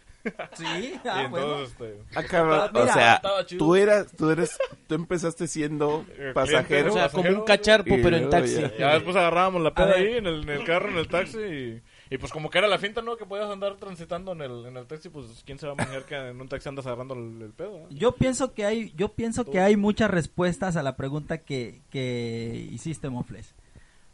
[0.53, 0.63] Sí,
[1.03, 1.45] y ah, bueno.
[1.60, 3.65] entonces, este, Ah, cabrón, Mira, o sea estaba chido.
[3.65, 8.01] tú eras tú eres tú empezaste siendo Eh, pasajero O sea, como un cacharpo, y
[8.01, 8.62] pero en taxi.
[8.62, 11.38] ya- ya después agarrábamos la peda ahí en el, en el carro, en el taxi
[11.39, 13.18] y, y pues como que era la finta, ¿no?
[13.18, 16.06] Que podías andar transitando en el, en el taxi, pues quién se va a imaginar
[16.06, 17.88] que en un taxi andas agarrando el, el pedo.
[17.89, 22.68] Yo pienso que hay, yo pienso que hay muchas respuestas a la pregunta que, que
[22.72, 23.54] hiciste, Mofles.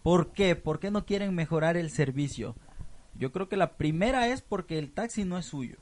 [0.03, 0.55] ¿Por qué?
[0.55, 2.55] ¿Por qué no quieren mejorar el servicio?
[3.15, 5.77] Yo creo que la primera es porque el taxi no es suyo.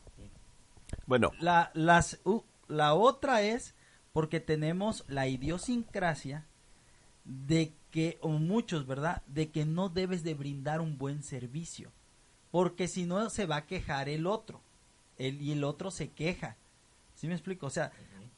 [1.06, 3.76] Bueno, La, las, u- la otra es
[4.12, 6.46] porque tenemos la idiosincrasia
[7.24, 9.22] de que, o muchos, ¿verdad?
[9.28, 11.92] De que no debes de brindar un buen servicio.
[12.52, 14.62] Porque si no se va a quejar el otro.
[15.18, 16.56] El, y el otro se queja.
[17.16, 17.68] ¿Sí me explico?
[17.68, 17.92] O sea,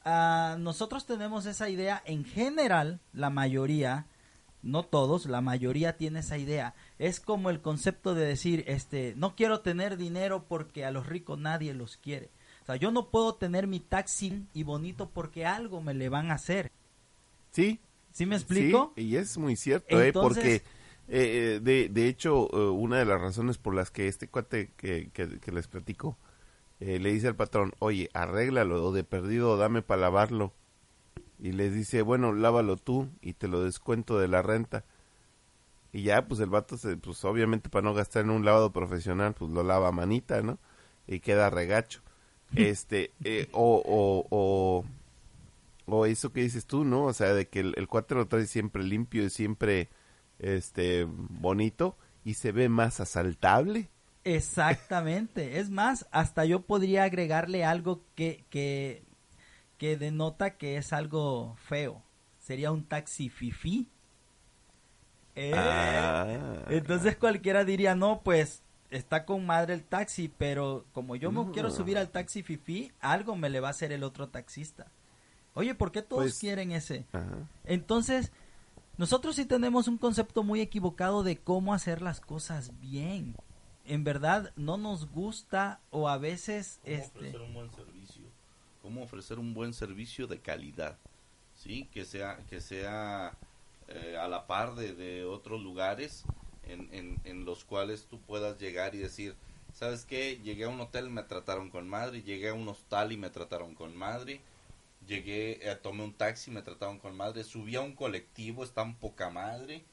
[0.04, 4.08] ah, nosotros tenemos esa idea en general, la mayoría,
[4.64, 6.74] no todos, la mayoría tiene esa idea.
[6.98, 11.38] Es como el concepto de decir, este, no quiero tener dinero porque a los ricos
[11.38, 12.30] nadie los quiere.
[12.64, 16.32] O sea, yo no puedo tener mi taxi y bonito porque algo me le van
[16.32, 16.72] a hacer.
[17.52, 17.80] sí,
[18.12, 18.92] ¿Sí me explico?
[18.96, 20.12] Sí, y es muy cierto, ¿eh?
[20.12, 20.62] Porque
[21.20, 25.10] eh, de, de hecho eh, una de las razones por las que este cuate que,
[25.12, 26.18] que, que les platico
[26.82, 30.52] eh, le dice al patrón, oye, arréglalo o de perdido dame para lavarlo.
[31.40, 34.84] Y les dice, bueno, lávalo tú y te lo descuento de la renta.
[35.94, 39.34] Y ya, pues el vato, se, pues obviamente para no gastar en un lavado profesional,
[39.36, 40.58] pues lo lava a manita, ¿no?
[41.08, 42.02] Y queda regacho.
[42.56, 44.86] Este, eh, o, o, o,
[45.86, 47.06] o eso que dices tú, ¿no?
[47.06, 49.88] O sea, de que el, el cuate lo trae siempre limpio y siempre,
[50.42, 53.90] este, bonito y se ve más asaltable.
[54.24, 55.60] Exactamente.
[55.60, 59.04] es más, hasta yo podría agregarle algo que, que,
[59.78, 62.04] que denota que es algo feo.
[62.40, 63.88] Sería un taxi fifí.
[65.36, 66.66] Eh, Ah.
[66.70, 71.52] Entonces cualquiera diría, no, pues está con madre el taxi, pero como yo me No.
[71.52, 74.88] quiero subir al taxi fifí, algo me le va a hacer el otro taxista.
[75.54, 77.06] Oye, ¿por qué todos Pues- quieren ese?
[77.14, 77.48] Ajá.
[77.66, 78.32] Entonces,
[79.02, 83.36] nosotros sí tenemos un concepto muy equivocado de cómo hacer las cosas bien.
[83.84, 88.24] En verdad, no nos gusta o a veces, ¿Cómo este, ofrecer un buen servicio?
[88.84, 91.00] ¿Cómo ofrecer un buen servicio de calidad?
[91.56, 91.90] ¿Sí?
[91.92, 93.36] Que sea, que sea
[93.88, 96.24] eh, a la par de, de otros lugares
[96.68, 99.36] en, en, en los cuales tú puedas llegar y decir,
[99.74, 100.40] ¿sabes qué?
[100.44, 103.74] Llegué a un hotel, me trataron con madre, llegué a un hostal y me trataron
[103.74, 104.42] con madre,
[105.08, 109.30] llegué, eh, tomé un taxi, me trataron con madre, subí a un colectivo, están poca
[109.30, 109.84] madre,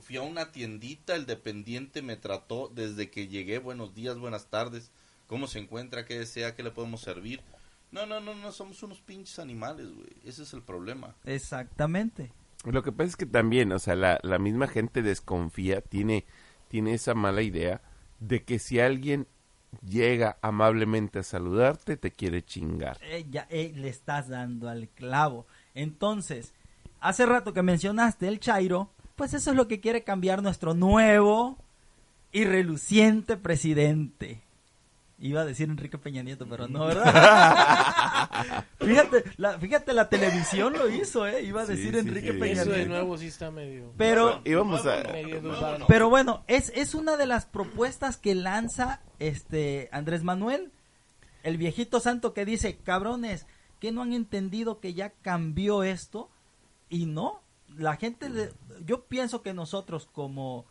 [0.00, 4.90] fui a una tiendita, el dependiente me trató desde que llegué, buenos días, buenas tardes,
[5.26, 6.04] ¿cómo se encuentra?
[6.04, 6.54] ¿Qué desea?
[6.54, 7.40] ¿Qué le podemos servir?
[7.90, 11.14] No, no, no, no, somos unos pinches animales, güey, ese es el problema.
[11.24, 12.32] exactamente.
[12.64, 16.24] Lo que pasa es que también, o sea, la, la misma gente desconfía, tiene,
[16.68, 17.82] tiene esa mala idea
[18.20, 19.26] de que si alguien
[19.80, 22.98] llega amablemente a saludarte, te quiere chingar.
[23.02, 25.46] Eh, ya eh, le estás dando al clavo.
[25.74, 26.54] Entonces,
[27.00, 31.58] hace rato que mencionaste el Chairo, pues eso es lo que quiere cambiar nuestro nuevo
[32.32, 34.42] y reluciente presidente.
[35.24, 38.64] Iba a decir Enrique Peña Nieto, pero no, ¿verdad?
[38.80, 41.44] fíjate, la, fíjate, la televisión lo hizo, ¿eh?
[41.44, 42.38] Iba a decir sí, Enrique sí.
[42.38, 42.90] Peña Eso de Nieto.
[42.92, 43.92] nuevo sí está medio...
[43.96, 45.02] Pero, Íbamos a...
[45.12, 45.40] medio
[45.86, 50.72] pero bueno, es, es una de las propuestas que lanza este Andrés Manuel,
[51.44, 53.46] el viejito santo que dice, cabrones,
[53.78, 56.30] que no han entendido que ya cambió esto?
[56.88, 57.40] Y no,
[57.76, 58.52] la gente, de-
[58.84, 60.66] yo pienso que nosotros como,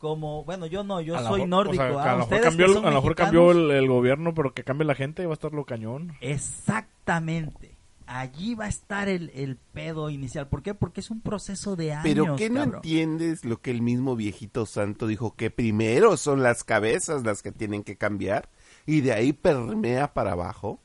[0.00, 2.02] como, bueno, yo no, yo A soy mejor- nórdico, o sea, que ¿ah?
[2.02, 4.54] a lo mejor Ustedes que cambió, el- a lo mejor cambió el, el gobierno, pero
[4.54, 6.16] que cambie la gente y va a estar lo cañón.
[6.20, 7.76] Exactamente.
[8.06, 10.48] Allí va a estar el, el pedo inicial.
[10.48, 10.74] ¿Por qué?
[10.74, 12.02] Porque es un proceso de años.
[12.02, 15.36] Pero ¿qué no entiendes lo que el mismo viejito santo dijo?
[15.36, 18.48] Que primero son las cabezas las que tienen que cambiar
[18.86, 20.80] y de ahí permea para abajo.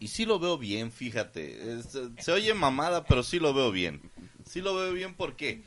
[0.00, 1.74] Y sí lo veo bien, fíjate.
[1.78, 4.00] Es- se oye mamada, pero sí lo veo bien.
[4.44, 5.62] Sí lo veo bien, ¿por qué?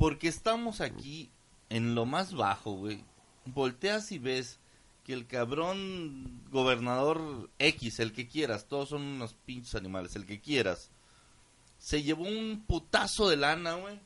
[0.00, 1.30] Porque estamos aquí
[1.68, 3.04] en lo más bajo, güey.
[3.44, 4.58] Volteas y ves
[5.04, 10.40] que el cabrón gobernador X, el que quieras, todos son unos pinches animales, el que
[10.40, 10.90] quieras,
[11.78, 14.00] se llevó un putazo de lana, güey.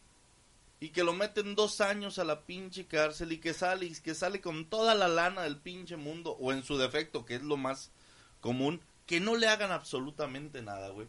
[0.81, 4.17] Y que lo meten dos años a la pinche cárcel y que sale, y que
[4.17, 7.57] sale con toda la lana del pinche mundo, o en su defecto, que es lo
[7.57, 7.93] más
[8.41, 11.07] común, que no le hagan absolutamente nada, güey.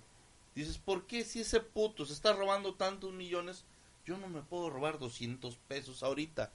[0.53, 3.65] Dices, ¿por qué si ese puto se está robando tantos millones,
[4.05, 6.51] yo no me puedo robar 200 pesos ahorita?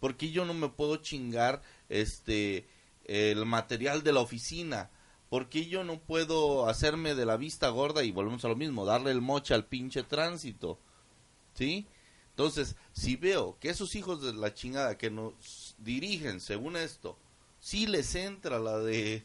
[0.00, 2.66] ¿Por qué yo no me puedo chingar este
[3.04, 4.90] el material de la oficina?
[5.28, 8.84] ¿Por qué yo no puedo hacerme de la vista gorda y volvemos a lo mismo,
[8.84, 10.78] darle el moche al pinche tránsito?
[11.54, 11.86] ¿Sí?
[12.30, 17.16] Entonces, si veo que esos hijos de la chingada que nos dirigen según esto,
[17.60, 19.24] sí les entra la de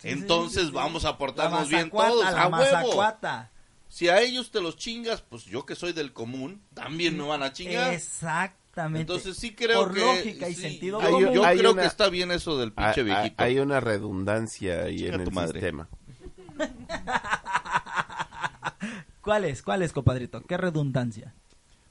[0.00, 0.74] Sí, entonces sí, sí.
[0.74, 3.04] vamos a portarnos bien todos, la a huevo.
[3.90, 7.42] Si a ellos te los chingas, pues yo que soy del común, también me van
[7.42, 7.92] a chingar.
[7.92, 9.00] Exactamente.
[9.00, 11.32] Entonces sí creo Por que lógica y sí, sentido yo, común.
[11.32, 13.34] yo Hay creo una- que está bien eso del pinche viejito.
[13.42, 15.60] Hay una redundancia ahí en tu el madre.
[15.60, 15.88] sistema.
[19.22, 19.62] ¿Cuál es?
[19.62, 20.40] ¿Cuál es, compadrito?
[20.42, 21.34] ¿Qué redundancia?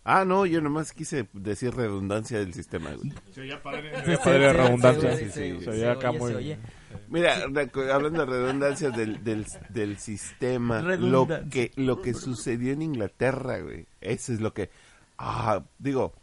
[0.03, 3.11] Ah, no, yo nomás quise decir redundancia del sistema, güey.
[3.33, 5.17] Se oía padre, Sí, se oía padre redundancia.
[5.17, 6.57] sí, sí, Se oía acá oye, muy...
[7.07, 7.35] Mira,
[7.91, 13.85] hablando de redundancias del, del, del sistema, lo que, lo que sucedió en Inglaterra, güey,
[14.01, 14.69] eso es lo que,
[15.17, 16.13] ah, digo,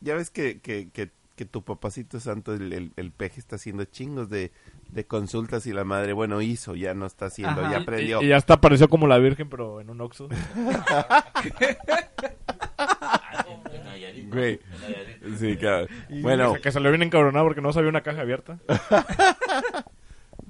[0.00, 3.84] ya ves que, que, que, que tu papacito santo, el, el, el peje está haciendo
[3.84, 4.50] chingos de,
[4.90, 7.70] de consultas y la madre, bueno, hizo, ya no está haciendo, Ajá.
[7.72, 8.20] ya aprendió.
[8.22, 10.28] Y, y ya hasta apareció como la virgen, pero en un Oxxo.
[14.30, 14.60] Güey,
[15.38, 15.86] sí, claro.
[16.20, 18.58] Bueno, Que se le viene encabronado porque no sabía una caja abierta.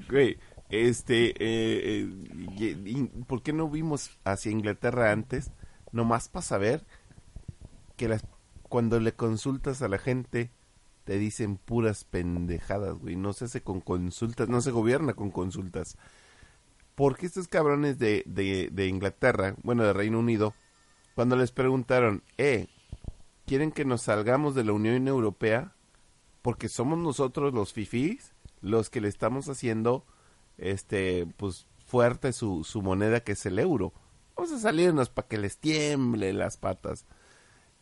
[0.08, 0.38] Güey,
[0.70, 2.08] este, eh,
[2.58, 5.50] eh, ¿por qué no vimos hacia Inglaterra antes?
[5.92, 6.86] Nomás para saber
[7.96, 8.24] que las,
[8.68, 10.50] cuando le consultas a la gente
[11.04, 13.16] te dicen puras pendejadas, güey.
[13.16, 15.96] No se hace con consultas, no se gobierna con consultas.
[16.94, 20.52] Porque estos cabrones de, de, de Inglaterra, bueno, de Reino Unido,
[21.14, 22.66] cuando les preguntaron, eh,
[23.46, 25.72] ¿quieren que nos salgamos de la Unión Europea?
[26.42, 30.04] Porque somos nosotros los fifís los que le estamos haciendo,
[30.56, 33.92] este, pues, fuerte su, su moneda que es el euro.
[34.36, 37.06] Vamos a salirnos para que les tiemble las patas.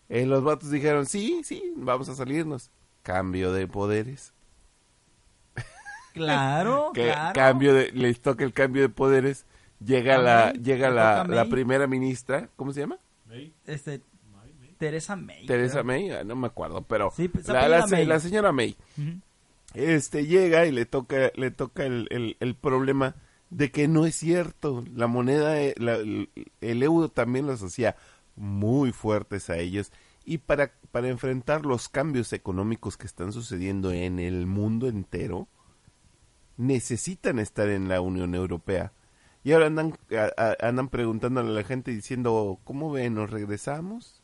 [0.08, 2.70] Eh, los vatos dijeron, sí, sí, vamos a salirnos.
[3.02, 4.32] Cambio de poderes.
[6.12, 7.34] Claro, Que claro.
[7.34, 9.44] cambio de, les toca el cambio de poderes.
[9.84, 11.50] Llega la, May, llega le la, la May.
[11.50, 12.98] primera ministra, ¿cómo se llama?
[13.66, 14.00] Este,
[14.78, 15.44] Teresa May.
[15.46, 15.84] Teresa creo.
[15.84, 18.20] May, ah, no me acuerdo, pero Sí, pues, la, la May.
[18.20, 18.76] señora May.
[19.76, 23.16] Este llega y le toca le toca el, el, el problema
[23.50, 24.84] de que no es cierto.
[24.94, 27.96] La moneda eh, el, euro también los hacía
[28.36, 29.92] muy fuertes a ellos.
[30.24, 35.48] Y para para enfrentar los cambios económicos que están sucediendo en el mundo entero
[36.56, 38.92] necesitan estar en la Unión Europea.
[39.44, 39.94] Y ahora andan
[40.36, 44.15] a- andan preguntándole a la gente diciendo cómo ven nos regresamos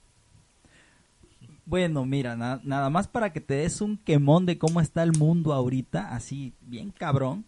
[1.65, 5.13] Bueno, mira, na- nada más para que te des un quemón de cómo está el
[5.13, 7.45] mundo ahorita, así bien cabrón.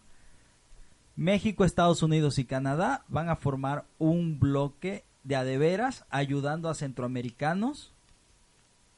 [1.17, 7.93] México, Estados Unidos y Canadá van a formar un bloque de adeveras ayudando a centroamericanos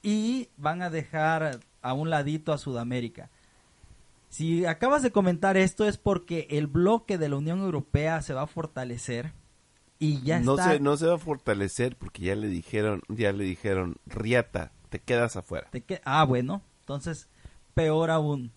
[0.01, 3.29] y van a dejar a un ladito a Sudamérica.
[4.29, 8.41] Si acabas de comentar esto es porque el bloque de la Unión Europea se va
[8.43, 9.33] a fortalecer
[9.99, 13.31] y ya no está se no se va a fortalecer porque ya le dijeron ya
[13.31, 17.27] le dijeron riata te quedas afuera Te que- Ah, bueno, entonces
[17.73, 18.51] peor aún.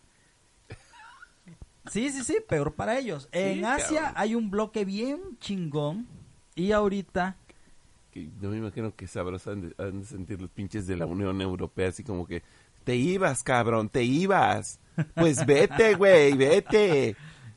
[1.90, 3.28] Sí, sí, sí, peor para ellos.
[3.32, 4.14] en Asia cabrón.
[4.16, 6.06] hay un bloque bien chingón
[6.54, 7.36] y ahorita
[8.12, 11.06] que no me imagino que sabroso han de, han de sentir los pinches de la
[11.06, 12.42] Unión Europea, así como que,
[12.84, 14.80] te ibas, cabrón, te ibas.
[15.14, 17.14] Pues vete, güey, vete.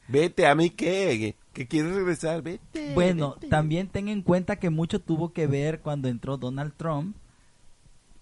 [0.07, 1.35] Vete, ¿a mí qué?
[1.53, 2.41] ¿Que quieres regresar?
[2.43, 2.93] Vete.
[2.93, 3.47] Bueno, vete.
[3.47, 7.15] también ten en cuenta que mucho tuvo que ver cuando entró Donald Trump,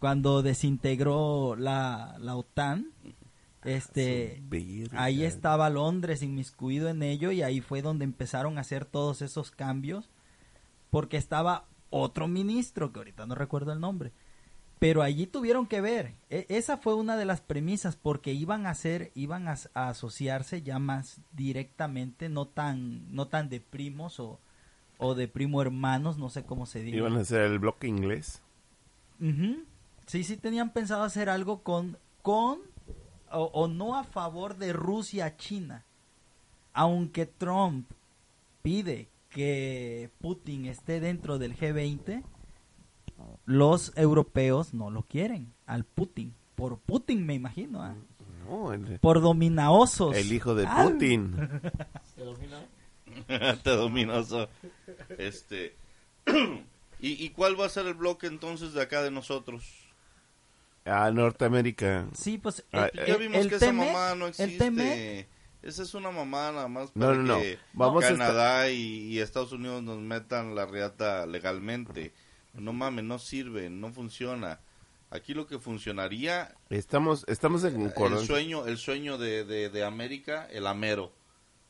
[0.02, 2.88] cuando desintegró la, la OTAN.
[3.64, 5.04] Este, Su verga.
[5.04, 9.52] ahí estaba Londres inmiscuido en ello y ahí fue donde empezaron a hacer todos esos
[9.52, 10.10] cambios
[10.90, 14.12] porque estaba otro ministro que ahorita no recuerdo el nombre
[14.80, 18.72] pero allí tuvieron que ver E- esa fue una de las premisas porque iban a
[18.72, 24.40] hacer iban a, a asociarse ya más directamente no tan no tan de primos o
[24.98, 28.42] o de primo hermanos no sé cómo se diga Iban a hacer el bloque inglés.
[29.20, 29.66] Ujú.
[30.12, 32.60] Sí, sí tenían pensado hacer algo con, con
[33.32, 35.86] o, o no a favor de Rusia China.
[36.74, 37.90] Aunque Trump
[38.62, 42.26] pide que Putin esté dentro del G20,
[43.46, 46.34] los europeos no lo quieren al Putin.
[46.56, 47.96] Por Putin me imagino, ¿ah?
[48.50, 50.14] No, el, por dominaosos.
[50.18, 51.38] el hijo de Ah, Putin.
[53.64, 54.50] Te dominoso.
[55.18, 55.74] Este.
[57.00, 59.81] ¿Y, ¿Y cuál va a ser el bloque entonces de acá de nosotros?
[60.86, 62.08] A Norteamérica.
[62.14, 65.28] Sí, pues Ah, el- Ya el- vimos el que esa mamá no el existe.
[65.62, 67.40] Esa es una mamá nada más No, para no, no.
[67.40, 68.78] que Vamos a Canadá y,
[69.10, 72.14] y Estados Unidos nos metan la riata legalmente.
[72.56, 74.60] No mames, no sirve, no funciona.
[75.12, 80.48] Aquí lo que funcionaría Estamos, estamos en el sueño, el sueño de, de, de América,
[80.52, 81.12] el amero.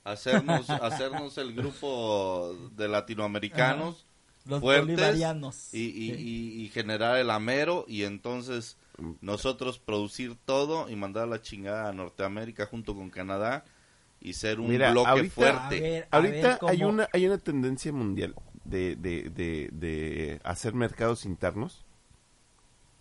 [0.05, 4.05] Hacernos, hacernos el grupo de latinoamericanos
[4.45, 5.73] los fuertes bolivarianos.
[5.73, 6.15] y, y, Sí.
[6.17, 8.77] y- y generar el amero y entonces
[9.21, 13.65] nosotros producir todo y mandar a la chingada a Norteamérica junto con Canadá
[14.19, 15.77] y ser un Mira, bloque ahorita- fuerte.
[15.77, 19.69] A ver, a Ahorita ver cómo- hay una hay una tendencia mundial de, de, de,
[19.71, 21.85] de hacer mercados internos.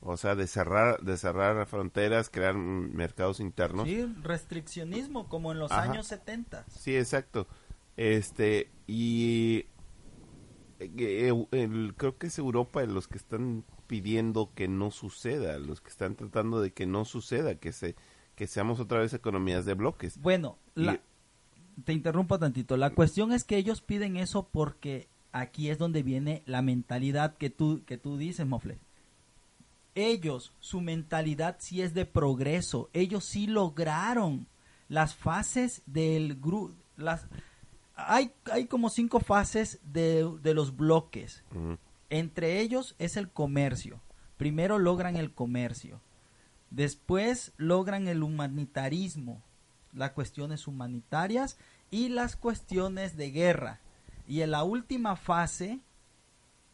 [0.02, 3.86] O sea, de cerrar, de cerrar fronteras, crear mercados internos.
[3.86, 5.82] Sí, restriccionismo como en los Ajá.
[5.82, 6.64] años 70.
[6.70, 7.46] Sí, exacto.
[7.98, 9.66] Este, y
[10.78, 15.80] eh, eh, el- creo que es Europa los que están pidiendo que no suceda, los
[15.80, 17.96] que están tratando de que no suceda, que se
[18.36, 20.16] que seamos otra vez economías de bloques.
[20.18, 20.86] Bueno, Y-
[21.84, 22.76] te interrumpo tantito.
[22.76, 27.50] La cuestión es que ellos piden eso porque aquí es donde viene la mentalidad que
[27.50, 28.78] tú, que tú dices, Mofle.
[29.96, 32.88] Ellos, su mentalidad sí es de progreso.
[32.92, 34.46] Ellos sí lograron
[34.88, 36.72] las fases del grupo.
[36.96, 37.26] Las,
[37.96, 41.42] hay, hay como cinco fases de, de los bloques.
[41.50, 41.76] Ujú.
[42.10, 44.00] Entre ellos es el comercio.
[44.36, 46.00] Primero logran el comercio.
[46.70, 49.42] Después logran el humanitarismo,
[49.92, 51.56] las cuestiones humanitarias
[51.90, 53.80] y las cuestiones de guerra.
[54.28, 55.80] Y en la última fase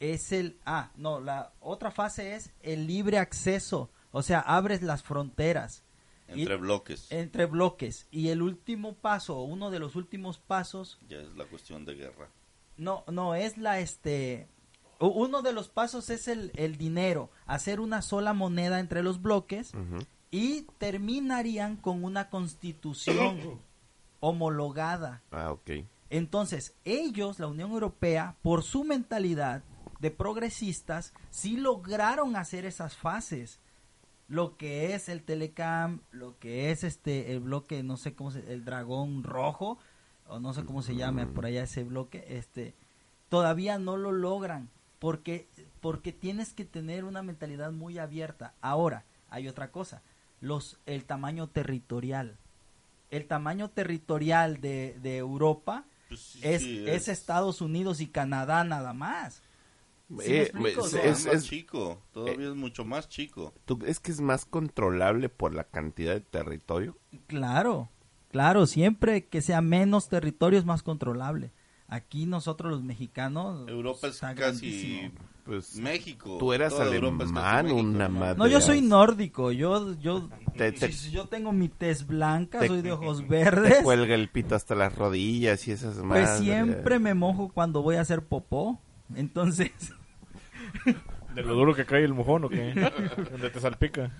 [0.00, 0.58] es el...
[0.66, 3.90] Ah, no, la otra fase es el libre acceso.
[4.12, 5.82] O sea, abres las fronteras
[6.28, 7.10] Entre Y- bloques.
[7.10, 8.06] entre bloques.
[8.10, 12.28] Y el último paso, uno de los últimos pasos, Ya es la cuestión de guerra.
[12.76, 14.48] no, no, es la este.
[14.98, 19.72] Uno de los pasos es el, el dinero, hacer una sola moneda entre los bloques
[20.30, 23.60] y terminarían con una constitución
[24.20, 25.22] homologada.
[25.30, 25.70] Ah, ok.
[26.08, 29.62] Entonces, ellos, la Unión Europea, por su mentalidad
[30.00, 33.60] de progresistas, sí lograron hacer esas fases.
[34.28, 38.52] Lo que es el Telecam, lo que es este el bloque, no sé cómo se,
[38.52, 39.78] el dragón rojo,
[40.28, 42.74] o no sé cómo se llame por allá ese bloque, este,
[43.28, 44.68] todavía no lo logran,
[44.98, 45.48] porque,
[45.80, 48.54] porque tienes que tener una mentalidad muy abierta.
[48.60, 50.02] Ahora, hay otra cosa,
[50.40, 52.36] los, el tamaño territorial.
[53.10, 58.64] El tamaño territorial de, de Europa Pues sí, es, sí, es Estados Unidos y Canadá
[58.64, 59.42] nada más.
[60.18, 60.80] ¿Sí me Eh, explico?
[60.80, 63.52] es- O sea, es, es- más es- chico, todavía es mucho más chico.
[63.64, 66.96] ¿tú- es que es más controlable por la cantidad de territorio.
[67.26, 67.88] Claro,
[68.30, 71.50] claro, siempre que sea menos territorio es más controlable.
[71.88, 73.68] Aquí nosotros los mexicanos...
[73.68, 75.10] Europa es casi grandísimo.
[75.44, 76.38] Pues México.
[76.40, 77.16] tú eras alemán,
[77.62, 78.18] México, una ¿no?
[78.18, 78.36] madre.
[78.36, 82.58] No, yo soy nórdico, yo, yo, Te- te- si- si yo tengo mi tez blanca,
[82.58, 86.04] te- soy de ojos Te verdes, cuelga el pito hasta las rodillas y esas pues
[86.04, 86.38] madres.
[86.40, 88.80] siempre me mojo cuando voy a hacer popó.
[89.14, 89.70] Entonces,
[91.36, 92.72] ¿De lo duro que cae el mojón o qué?
[93.30, 94.10] Donde te salpica.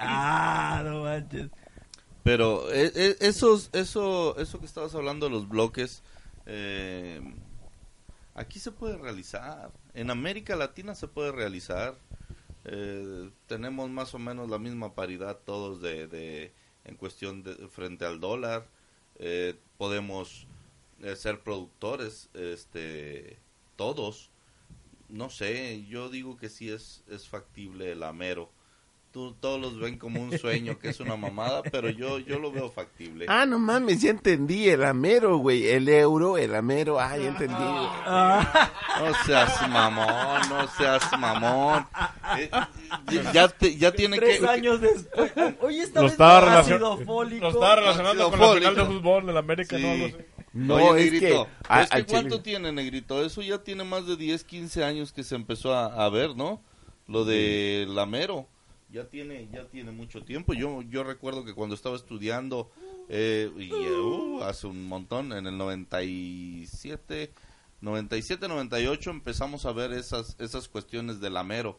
[0.00, 1.48] ah, no manches.
[2.24, 6.02] Pero eh, eh, esos, eso, eso que estabas hablando de los bloques,
[6.46, 7.20] eh,
[8.34, 9.70] aquí se puede realizar.
[9.94, 11.96] En América Latina se puede realizar.
[12.64, 16.52] Eh, tenemos más o menos la misma paridad todos de, de
[16.84, 18.66] en cuestión de frente al dólar.
[19.18, 20.46] Eh, podemos
[21.02, 23.38] eh, ser productores, este,
[23.76, 24.30] todos.
[25.08, 28.50] No sé, yo digo que sí es, es factible el amero.
[29.16, 32.52] Tú, todos los ven como un sueño, que es una mamada, pero yo, yo lo
[32.52, 33.24] veo factible.
[33.30, 37.54] Ah, no mames, ya entendí, el amero, güey, el euro, el amero, ah, ya entendí.
[37.54, 37.88] güey.
[38.04, 41.86] Ah, No seas mamón, no seas mamón.
[42.36, 42.50] Eh,
[43.32, 44.46] ya, te- ya tiene tres que...
[44.48, 45.32] años después.
[45.62, 47.44] Oye, esta Lo vez estaba, no sido fólico.
[47.44, 48.70] lo estaba relacionando con la Fólico.
[48.70, 49.88] final de fútbol del América, ¿no?
[49.92, 50.14] Algo Sí.
[50.14, 50.24] así.
[50.52, 53.24] No, Oye, es Negrito, que, es que ¿cuánto chile- tiene, Negrito?
[53.24, 56.60] Eso ya tiene más de 10, 15 años que se empezó a, a ver, ¿no?
[57.08, 58.46] Lo de Lamero.
[58.88, 60.54] Ya tiene, ya tiene mucho tiempo.
[60.54, 62.70] Yo, yo recuerdo que cuando estaba estudiando,
[63.08, 67.32] eh, y, uh, hace un montón, en el 97,
[67.80, 71.78] 97, 98, empezamos a ver esas, esas cuestiones de Lamero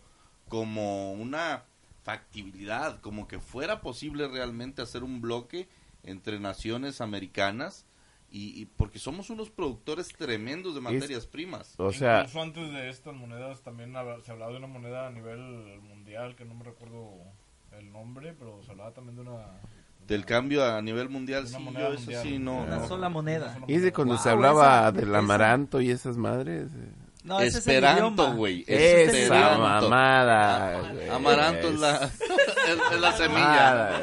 [0.49, 1.63] como una
[2.03, 5.67] factibilidad, como que fuera posible realmente hacer un bloque
[6.03, 7.85] entre naciones americanas
[8.29, 11.73] y, y porque somos unos productores tremendos de materias primas.
[11.77, 13.93] O sea, Incluso antes de estas monedas también
[14.25, 15.39] se hablaba de una moneda a nivel
[15.81, 17.13] mundial, que no me recuerdo
[17.77, 19.45] el nombre, pero se hablaba también de una...
[20.07, 22.23] Del cambio a nivel mundial, sí, yo eso mundial.
[22.23, 22.63] sí no.
[22.63, 22.87] Una no.
[22.87, 23.57] sola moneda.
[23.67, 26.67] Y es de cuando Wow, se hablaba esa- del esa- amaranto y esas madres.
[26.73, 26.91] eh.
[27.25, 28.63] No, es Esperanto, güey.
[28.67, 30.79] Es Esa mamada.
[31.13, 32.21] Amaranto es la, es,
[32.93, 34.01] es la semilla.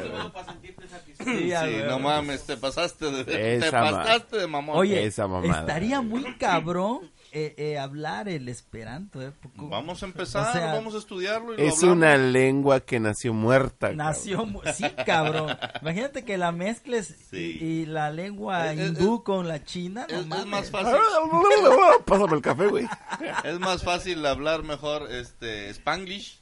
[1.25, 4.77] Sí, no mames, te pasaste de, te Esa ma- pasaste de mamón.
[4.77, 5.61] Oye, Esa mamada.
[5.61, 9.21] estaría muy cabrón eh, eh, hablar el esperanto.
[9.21, 12.99] Eh, poco- Vamos a empezar, O sea, vamos a estudiarlo y Es una lengua que
[13.01, 13.91] nació muerta.
[13.91, 15.57] Nació, mu- sí, cabrón.
[15.81, 17.57] Imagínate que la mezcles Sí.
[17.59, 20.07] y, y la lengua Es- es- hindú con la china.
[20.09, 20.95] no Es, más fácil.
[22.05, 22.87] Pásame el café, güey.
[23.43, 26.39] es más fácil hablar mejor este Spanglish.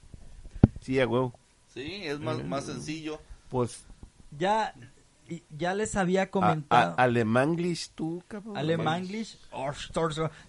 [0.82, 1.34] Sí, a huevo.
[1.74, 3.20] Sí, es más, más sencillo.
[3.50, 3.84] Pues,
[4.38, 4.74] Ya,
[5.30, 6.96] y- ya les había comentado.
[6.98, 8.58] a- alemanglish tú, cabrón.
[8.58, 9.38] Alemanglish.
[9.52, 9.72] Oh,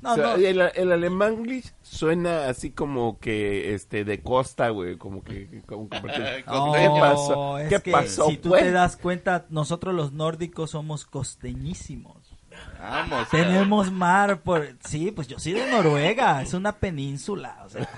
[0.02, 0.34] No, O sea, no.
[0.36, 6.00] el, el alemanglish suena así como que este de costa, güey, como que como que
[6.46, 7.58] No, ¿Qué pasó?
[7.58, 8.62] es ¿Qué que pasó, Si tú pues?
[8.64, 12.16] te das cuenta, nosotros los nórdicos somos costeñísimos.
[12.78, 13.28] Vamos.
[13.30, 14.68] Tenemos mar por...
[14.84, 17.88] Sí, pues yo soy de Noruega, es una península, o sea,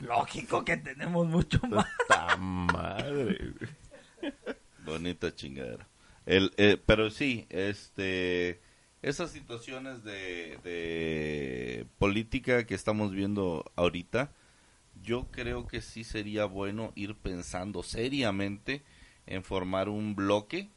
[0.00, 1.86] lógico que tenemos mucho mar.
[2.08, 3.52] ¡Ta madre!
[4.84, 5.88] Bonita chingadera.
[6.26, 8.60] El, eh, pero sí, este,
[9.02, 14.32] esas situaciones de, de política que estamos viendo ahorita,
[15.02, 18.82] yo creo que sí sería bueno ir pensando seriamente
[19.26, 20.70] en formar un bloque,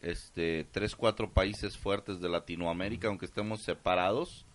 [0.00, 4.46] este, tres, cuatro países fuertes de Latinoamérica, aunque estemos separados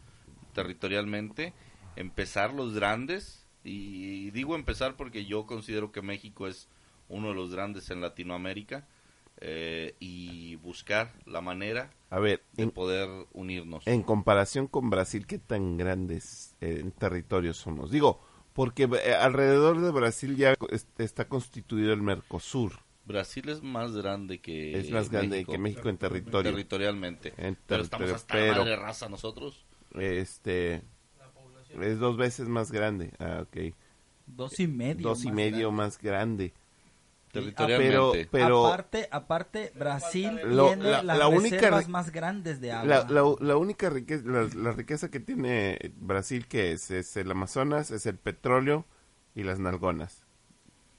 [0.54, 1.54] territorialmente,
[1.96, 6.68] empezar los grandes, y digo empezar porque yo considero que México es
[7.12, 8.88] uno de los grandes en Latinoamérica,
[9.44, 13.88] eh, y buscar la manera A ver, de en, poder unirnos.
[13.88, 17.90] en comparación con Brasil, ¿qué tan grandes eh, en territorios somos?
[17.92, 18.22] Digo,
[18.54, 22.74] porque eh, alrededor de Brasil ya es- está constituido el Mercosur.
[23.06, 26.52] Brasil es más grande que Es más grande que México en territorio.
[26.52, 27.34] territorialmente.
[27.38, 29.66] En Pero estamos hasta pero- madre raza nosotros.
[29.96, 30.84] Este
[31.82, 33.12] es dos veces más grande.
[33.20, 33.74] Ah, ok.
[34.28, 35.02] Dos y medio.
[35.10, 35.78] Dos y más medio grande.
[35.78, 36.54] más grande.
[37.32, 38.28] Territorialmente.
[38.32, 42.72] Pero aparte, aparte, Brasil Lo- tiene la- las la única reservas re- más grandes de
[42.72, 43.06] agua.
[43.10, 47.92] la, la única riqueza, la, la riqueza que tiene Brasil que es es el Amazonas,
[47.92, 48.86] es el petróleo
[49.36, 50.24] y las nalgonas.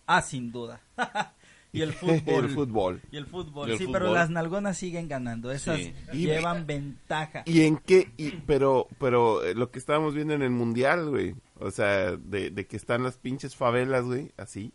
[0.06, 0.80] Ah, sin duda.
[1.72, 2.44] y el fútbol.
[2.44, 3.00] el fútbol.
[3.10, 4.00] Y el fútbol, Y el sí, fútbol.
[4.00, 5.50] pero las nalgonas siguen ganando.
[5.52, 5.94] Esas Sí.
[6.12, 7.42] Y- llevan ventaja.
[7.46, 8.10] ¿Y en qué?
[8.16, 11.34] Y, pero pero eh, lo que estábamos viendo en el mundial, güey.
[11.60, 14.72] O sea, de, de que están las pinches favelas, güey, así.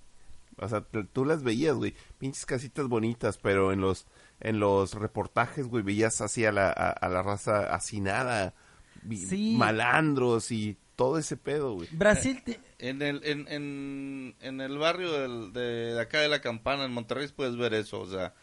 [0.60, 0.82] O sea,
[1.14, 1.94] tú las veías, güey.
[2.18, 4.06] Pinches casitas bonitas, pero en los
[4.40, 8.54] en los reportajes, güey, veías así a la, a, a la raza hacinada.
[9.10, 9.56] Sí.
[9.58, 11.88] Malandros y todo ese pedo, güey.
[11.92, 16.42] Brasil, te- En el, en, en, en el barrio del- de, de acá de la
[16.42, 18.00] Campana, en Monterrey, puedes ver eso.
[18.02, 18.34] O sea,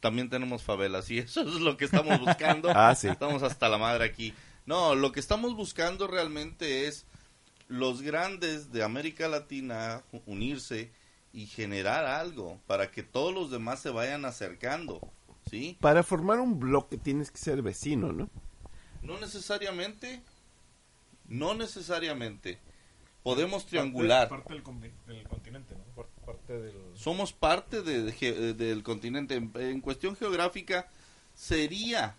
[0.00, 2.70] también tenemos favelas y eso es lo que estamos buscando.
[2.74, 3.08] Ah, sí.
[3.08, 4.32] Estamos hasta la madre aquí.
[4.66, 7.06] No, lo que estamos buscando realmente es
[7.68, 10.92] los grandes de América Latina unirse
[11.34, 15.00] y generar algo para que todos los demás se vayan acercando.
[15.50, 15.76] ¿Sí?
[15.80, 18.30] Para formar un bloque tienes que ser vecino, ¿no?
[19.02, 20.22] No necesariamente.
[21.28, 22.58] No necesariamente.
[23.22, 24.28] Podemos triangular.
[24.28, 25.82] Parte, del, con- del continente, ¿no?
[25.94, 26.74] Parte, parte del...
[26.94, 29.34] somos parte de- de ge- del continente.
[29.34, 30.88] En, en cuestión geográfica,
[31.34, 32.16] sería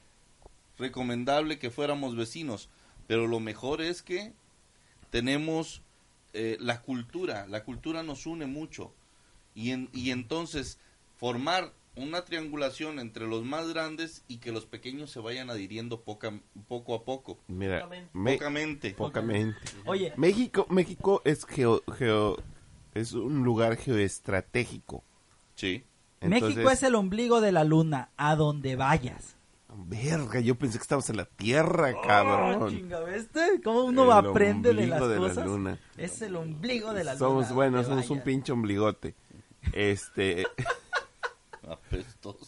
[0.77, 2.69] recomendable que fuéramos vecinos,
[3.07, 4.33] pero lo mejor es que
[5.09, 5.81] tenemos
[6.33, 8.93] eh, la cultura, la cultura nos une mucho.
[9.55, 10.79] Y, en- y entonces
[11.15, 16.41] formar una triangulación entre los más grandes y que los pequeños se vayan adhiriendo poca-
[16.67, 17.39] poco a poco.
[17.47, 18.09] Mira, Pocamente.
[18.13, 18.93] me- Pocamente.
[18.93, 19.57] pocamente.
[19.85, 22.37] oye, México, México es geo, geo-
[22.93, 25.03] es un lugar geoestratégico.
[25.55, 25.83] Sí.
[26.21, 29.35] México Entonces- es el ombligo de la luna, a donde vayas.
[29.77, 32.69] Verga, yo pensé que estábamos en la Tierra, Oh, cabrón.
[32.69, 33.61] chinga, ¿viste?
[33.63, 35.45] ¿Cómo uno El aprende de las de la cosas?
[35.45, 35.79] luna.
[35.97, 37.55] Es el ombligo de la somos, luna.
[37.55, 38.25] bueno, donde somos un vayas.
[38.25, 39.15] pinche ombligote.
[39.73, 40.45] Este,
[41.67, 42.45] Apestoso.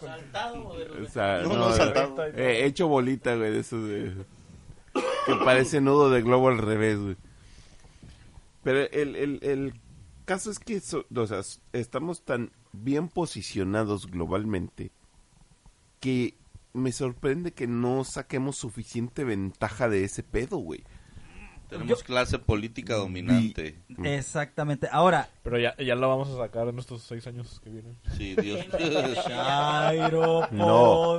[0.00, 2.24] Saltado o de los o sea, No, no, no, saltado.
[2.26, 4.12] eh, hecho bolita, güey, de eso de...
[5.26, 7.16] Que parece nudo de globo al revés, güey.
[8.62, 9.74] Pero el, el, el
[10.24, 11.40] caso es que so- o sea,
[11.72, 14.90] estamos tan bien posicionados globalmente
[16.00, 16.34] que
[16.72, 20.84] me sorprende que no saquemos suficiente ventaja de ese pedo, güey.
[21.68, 23.78] Tenemos clase política dominante.
[24.02, 24.88] Exactamente.
[24.90, 27.96] Ahora, Pero ya, ya lo vamos a sacar en estos seis años que vienen.
[28.16, 28.64] Sí, Dios.
[29.26, 31.18] Chairo No.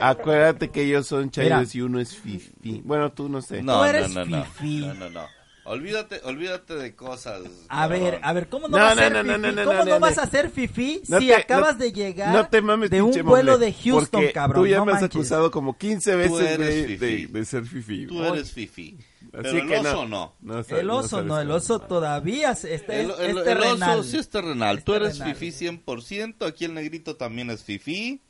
[0.00, 1.70] Acuérdate que ellos son chairos Mira.
[1.74, 2.82] y uno es fifi.
[2.84, 3.62] Bueno, tú no sé.
[3.62, 4.44] No, Tú eres no, no, no.
[4.44, 4.80] fifí.
[4.86, 5.35] No, no, no.
[5.66, 7.42] Olvídate, olvídate de cosas.
[7.68, 8.20] A ver, cabrón.
[8.22, 9.40] a ver, ¿cómo no, No, vas a no, ser no, no, fifí?
[9.42, 11.84] no, no, ¿Cómo no, no, no, vas a ser fifí No si te- acabas no-
[11.84, 14.62] de llegar No te mames, de un pinche vuelo de Houston, porque cabrón?
[14.62, 15.16] Tú ya no me has manches.
[15.16, 17.26] acusado como 15 Tú veces eres de, fifí.
[17.26, 18.06] de, de ser fifi.
[18.06, 18.96] Tú eres fifi.
[19.32, 20.34] Pero el oso no.
[20.64, 21.56] sa- El oso sabes no, el cómo.
[21.58, 23.98] oso todavía El, es, el- es el terrenal.
[23.98, 24.78] oso sí es terrenal.
[24.78, 25.36] Es Tú eres terrenal.
[25.36, 26.46] fifi 100%.
[26.46, 28.22] Aquí el negrito también es fifi.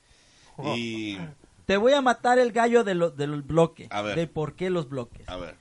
[0.75, 1.19] Y.
[1.67, 4.17] Te voy a matar el gallo de lo- del bloque, A ver.
[4.17, 5.29] de por qué los bloques.
[5.29, 5.55] A ver.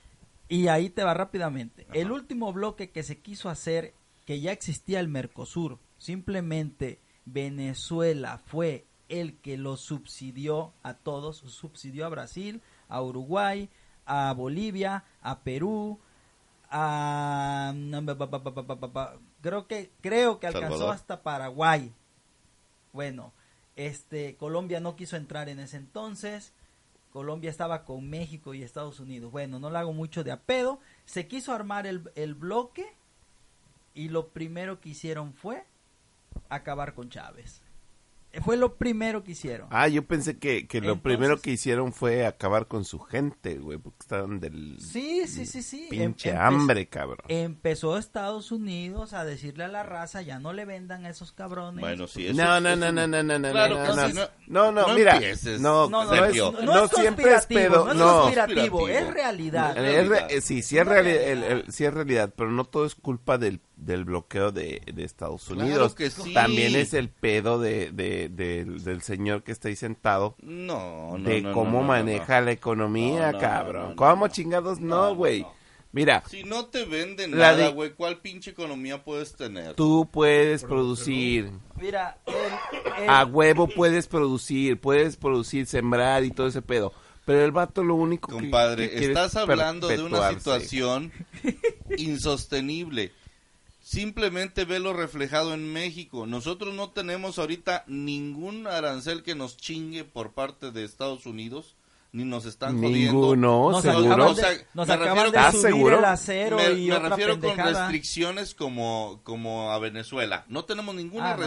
[0.48, 1.86] Y ahí te va rápidamente.
[1.92, 3.94] El último bloque que se quiso hacer,
[4.24, 12.06] que ya existía el Mercosur, simplemente Venezuela fue el que lo subsidió a todos, subsidió
[12.06, 13.68] a Brasil, a Uruguay,
[14.04, 15.98] a Bolivia, a Perú,
[16.70, 17.72] a
[19.40, 20.94] creo que creo que alcanzó Salvador.
[20.94, 21.92] hasta Paraguay.
[22.92, 23.32] Bueno,
[23.76, 26.52] este Colombia no quiso entrar en ese entonces.
[27.16, 29.32] Colombia estaba con México y Estados Unidos.
[29.32, 30.80] Bueno, no lo hago mucho de a pedo.
[31.06, 32.92] Se quiso armar el, el bloque
[33.94, 35.64] y lo primero que hicieron fue
[36.50, 37.62] acabar con Chávez.
[38.44, 39.68] Fue lo primero que hicieron.
[39.70, 43.56] Ah, yo pensé que, que lo Entonces- primero que hicieron fue acabar con su gente,
[43.58, 45.84] güey, porque estaban del Sí, sí, sí, sí.
[45.84, 47.18] Em- pinche empe- hambre, cabrón.
[47.28, 51.80] Empezó Estados Unidos a decirle a la raza, ya no le vendan a esos cabrones.
[51.80, 54.08] Bueno, sí, eso No, no, eso- no, no, no, no, no, Claro no, no, no,
[54.46, 56.90] no- no, no mira, empieces, no, No, no, no, no, es, no no no es
[56.92, 59.76] siempre es pedo, no es no, conspirativo, es realidad.
[59.76, 61.28] Es sí, sí es, Una reali- realidad.
[61.28, 65.04] el- el- sí es realidad, pero no todo es culpa del, del bloqueo de, de
[65.04, 65.94] Estados Claro Unidos.
[65.94, 66.32] que sí.
[66.32, 71.28] También es el pedo de, de- del- del señor que está ahí sentado No, no,
[71.28, 73.82] de no, cómo no, no, no, maneja la economía, No, no, cabrón.
[73.82, 74.32] no, no, ¿Cómo no.
[74.32, 75.42] chingados No, güey?
[75.42, 75.54] no.
[75.92, 79.74] Mira, Si no te venden nada, güey, ¿cuál pinche economía puedes tener?
[79.74, 81.50] tú puedes producir,
[81.80, 86.92] Mira, el- el- a huevo puedes producir, puedes producir, sembrar y todo ese pedo.
[87.24, 91.12] Pero el vato lo único que- Compadre, que quiere estás es hablando de una situación
[91.96, 93.12] insostenible.
[93.90, 96.26] Simplemente velo reflejado en México.
[96.26, 101.76] Nosotros no tenemos ahorita ningún arancel que nos chingue por parte de Estados Unidos,
[102.10, 103.12] ni nos están jodiendo.
[103.12, 104.12] Ninguno, nos seguro.
[104.12, 105.98] acaban de, nos me acaban refiero- de ¿Estás subir seguro?
[106.00, 110.44] el acero me, y me otra refiero con restricciones como, como a Venezuela.
[110.48, 111.46] No tenemos ninguna Ah, no, no.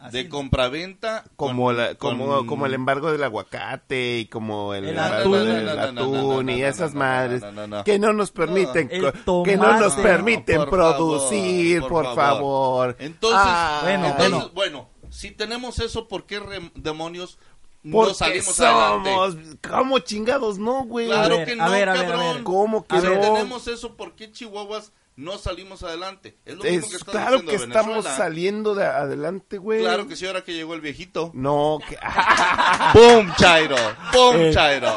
[0.00, 4.72] Así de compraventa como con- la, como, con- como el embargo del aguacate y como
[4.72, 5.46] el, El embargo atún.
[5.46, 7.84] del No, no, no, no, atún no, y esas madres no, no, no.
[7.84, 12.96] que no nos permiten que no nos permiten No, por producir favor, por, por favor.
[12.98, 14.88] Entonces, Ah, bueno, entonces, bueno.
[15.10, 17.38] si tenemos eso, ¿por qué re- demonios
[17.82, 19.10] porque no salimos adelante?
[19.10, 19.36] somos
[19.68, 21.06] ¿cómo chingados no, güey?
[21.06, 22.34] Claro A ver, que a no, ver, a ver, a cabrón.
[22.34, 22.42] ver.
[22.44, 23.20] ¿Cómo que Si no?
[23.20, 26.38] tenemos eso, ¿por qué Chihuahuas no salimos adelante?
[26.46, 28.16] Es lo mismo que estás claro diciendo que de estamos Venezuela.
[28.16, 29.80] saliendo de adelante, güey.
[29.80, 31.30] Claro que sí, ahora que llegó el viejito.
[31.34, 31.98] No, que
[32.92, 33.76] ¡Pum, Chairo!
[34.12, 34.50] ¡Pum, Eh.
[34.54, 34.92] Chairo!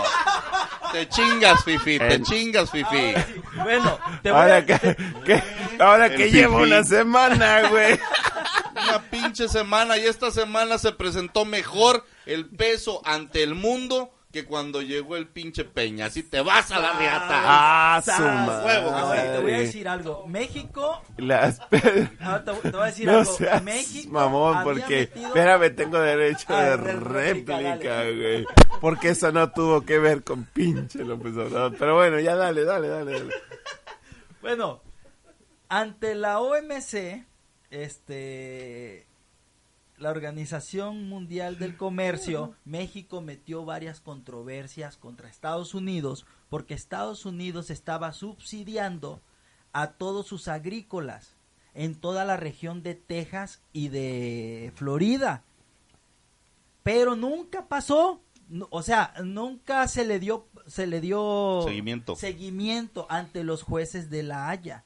[0.92, 3.14] Te chingas, Fifi, te En- chingas, Fifi.
[3.64, 4.66] Bueno, te voy ahora a...
[4.66, 4.78] que,
[5.26, 5.44] que-
[5.80, 8.00] ahora El que llevo una semana, güey.
[8.96, 14.46] Una pinche semana y esta semana se presentó mejor el peso ante el mundo que
[14.46, 16.08] cuando llegó el pinche Peña.
[16.08, 17.28] Así te vas a la riata.
[17.30, 18.66] Ah, su Sas.
[18.66, 20.26] huevo, Ahora, te voy a decir algo.
[20.28, 21.60] México, Las...
[22.20, 23.34] ahora te, te voy a decir No algo.
[23.36, 25.02] seas México mamón, porque...
[25.14, 28.46] metido- Espérame, tengo derecho Ah, de réplica, güey.
[28.82, 31.76] Porque eso no tuvo que ver con pinche López Obrador.
[31.78, 33.12] Pero bueno, ya dale, dale, dale.
[33.20, 33.34] dale.
[34.42, 34.82] Bueno,
[35.70, 37.24] ante la OMC,
[37.74, 39.08] este,
[39.98, 47.70] la Organización Mundial del Comercio, México metió varias controversias contra Estados Unidos porque Estados Unidos
[47.70, 49.22] estaba subsidiando
[49.72, 51.36] a todos sus agrícolas
[51.74, 55.44] en toda la región de Texas y de Florida.
[56.84, 58.22] Pero nunca pasó,
[58.70, 62.16] o sea, nunca se le dio se le dio Seguimiento.
[62.16, 64.86] seguimiento ante los jueces de la Haya.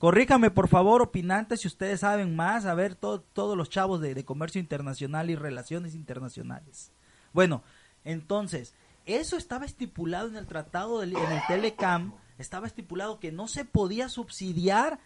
[0.00, 4.14] Corríjame, por favor, opinantes, si ustedes saben más, a ver, to- todos los chavos de,
[4.14, 6.90] de comercio internacional y relaciones internacionales.
[7.34, 7.62] Bueno,
[8.04, 8.72] entonces,
[9.04, 13.66] eso estaba estipulado en el tratado, del, en el Telecam, estaba estipulado que no se
[13.66, 15.00] podía subsidiar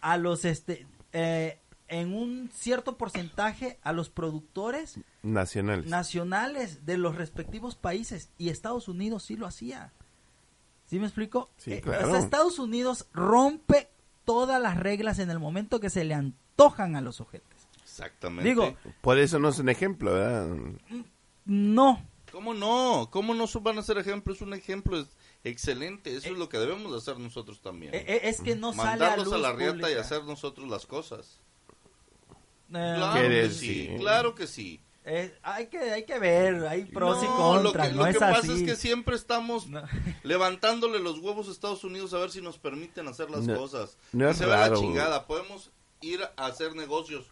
[0.00, 1.58] a los, este, eh,
[1.88, 5.86] en un cierto porcentaje a los productores Nacionales.
[5.90, 9.92] nacionales de los respectivos países y Estados Unidos sí lo hacía.
[10.86, 11.50] ¿Sí me explico?
[11.56, 12.14] Sí, Eh, claro.
[12.16, 13.88] Estados Unidos rompe
[14.28, 17.66] todas las reglas en el momento que se le antojan a los ojetes.
[17.82, 18.46] Exactamente.
[18.46, 20.54] Digo, Por eso no es un ejemplo, ¿verdad?
[21.46, 22.02] no.
[22.30, 23.08] ¿Cómo no?
[23.10, 24.34] ¿Cómo no van a ser ejemplo?
[24.34, 25.06] Es un ejemplo es
[25.44, 26.14] excelente.
[26.14, 27.94] Eso es lo que debemos de hacer nosotros también.
[27.94, 30.68] Eh, eh, es que no sale a Mandarlos luz a, la riata y hacer nosotros
[30.68, 31.40] las cosas.
[32.68, 33.94] Eh, Claro ¿Qué que Sí.
[33.98, 34.82] claro que sí.
[35.08, 38.14] Eh, hay que hay que ver, hay pros y contras, lo que, no lo es
[38.14, 38.52] que pasa así.
[38.52, 39.82] es que siempre estamos No.
[40.22, 43.96] levantándole los huevos a Estados Unidos a ver si nos permiten hacer las No, cosas.
[44.12, 44.78] no es se ve la raro.
[44.80, 45.26] chingada.
[45.26, 47.26] Podemos ir a hacer negocios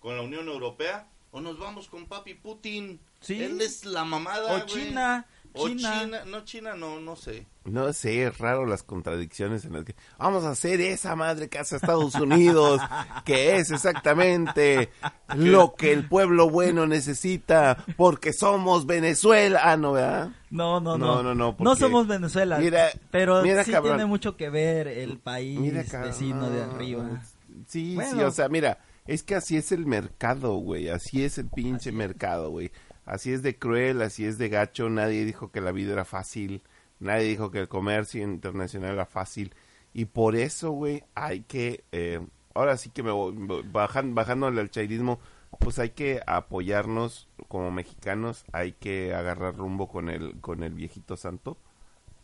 [0.00, 3.00] con la Unión Europea o nos vamos con papi Putin.
[3.20, 3.42] Sí.
[3.42, 4.54] Él es la mamada.
[4.56, 4.60] O.
[4.66, 6.00] China, O China.
[6.02, 6.24] China.
[6.24, 7.46] No, China no, no sé.
[7.70, 11.58] No sé, es raro las contradicciones en las que vamos a hacer esa madre que
[11.58, 12.80] hace Estados Unidos,
[13.24, 14.90] que es exactamente
[15.34, 19.60] lo que el pueblo bueno necesita, porque somos Venezuela.
[19.64, 20.30] Ah, no, ¿verdad?
[20.50, 21.22] No, no, No, no.
[21.22, 22.58] no, no, No somos Venezuela.
[22.58, 23.94] Mira, pero mira, sí cabrón.
[23.96, 27.22] tiene mucho que ver el país Mira, vecino de arriba.
[27.66, 31.48] Sí, sí, o sea, mira, es que así es el mercado, güey, así es el
[31.48, 32.70] pinche mercado, güey.
[33.04, 36.62] Así es de cruel, así es de gacho, nadie dijo que la vida era fácil,
[37.00, 39.54] nadie dijo que el comercio internacional era fácil.
[39.92, 42.20] Y por eso, güey, hay que, eh,
[42.54, 43.34] ahora sí que me voy,
[43.70, 45.18] bajan, bajándole al chairismo,
[45.58, 51.16] pues hay que apoyarnos como mexicanos, hay que agarrar rumbo con el, con el viejito
[51.16, 51.56] santo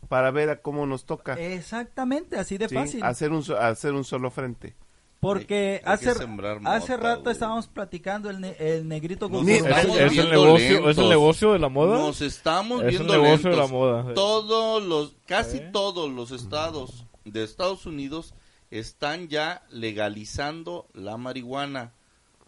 [0.07, 1.33] para ver a cómo nos toca.
[1.33, 2.75] Exactamente, así de ¿sí?
[2.75, 3.03] fácil.
[3.03, 4.75] Hacer un, hacer un solo frente.
[5.25, 6.25] Porque Hay- hay que hace,
[6.65, 7.33] hace rato güey.
[7.33, 9.69] estábamos platicando el, ne- el negrito con ¿Es, el
[10.29, 11.97] negocio, ¿Es el negocio de la moda?
[11.97, 14.13] Nos estamos es el viendo negocio de la moda.
[14.13, 18.33] Todos los, casi todos los estados de Estados Unidos
[18.71, 21.93] están ya legalizando la marihuana,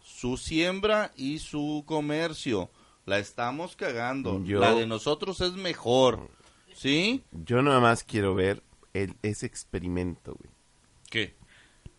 [0.04, 2.70] su siembra y su comercio.
[3.06, 4.44] La estamos cagando.
[4.44, 6.30] Yo- La de nosotros es mejor.
[6.76, 7.24] ¿Sí?
[7.32, 8.62] Yo nada más quiero ver
[8.94, 10.52] el, ese experimento, güey.
[11.10, 11.36] ¿Qué?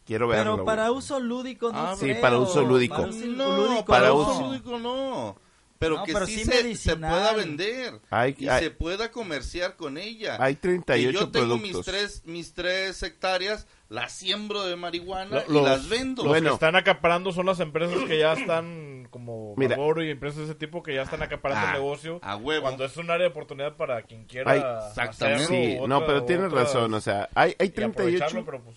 [0.09, 0.55] Quiero verlo.
[0.55, 0.99] Pero para güey.
[0.99, 2.21] uso lúdico no Ah, sí, creo.
[2.21, 2.97] para uso lúdico.
[2.97, 4.15] Para uso No, lúdico para no.
[4.17, 5.37] uso lúdico no.
[5.79, 9.13] Pero No, que pero sí, sí se, se pueda vender Hay, y hay, se pueda
[9.13, 10.37] comerciar con ella.
[10.41, 11.77] hay Que 38 yo tengo productos.
[11.77, 16.25] mis tres, mis tres hectáreas, las siembro de marihuana Lo- y las vendo.
[16.25, 16.49] Los Bueno.
[16.51, 19.55] que están acaparando son las empresas que ya están como.
[19.57, 22.19] Marlboro y empresas de ese tipo que ya están acaparando Ah, el negocio.
[22.23, 22.63] a huevo.
[22.63, 25.45] Cuando es un área de oportunidad para quien quiera Ay, exactamente.
[25.45, 28.63] hacerlo, Sí, no, pero tienes otras- razón, o sea, hay, hay y aprovecharlo, 38, pero
[28.65, 28.77] pues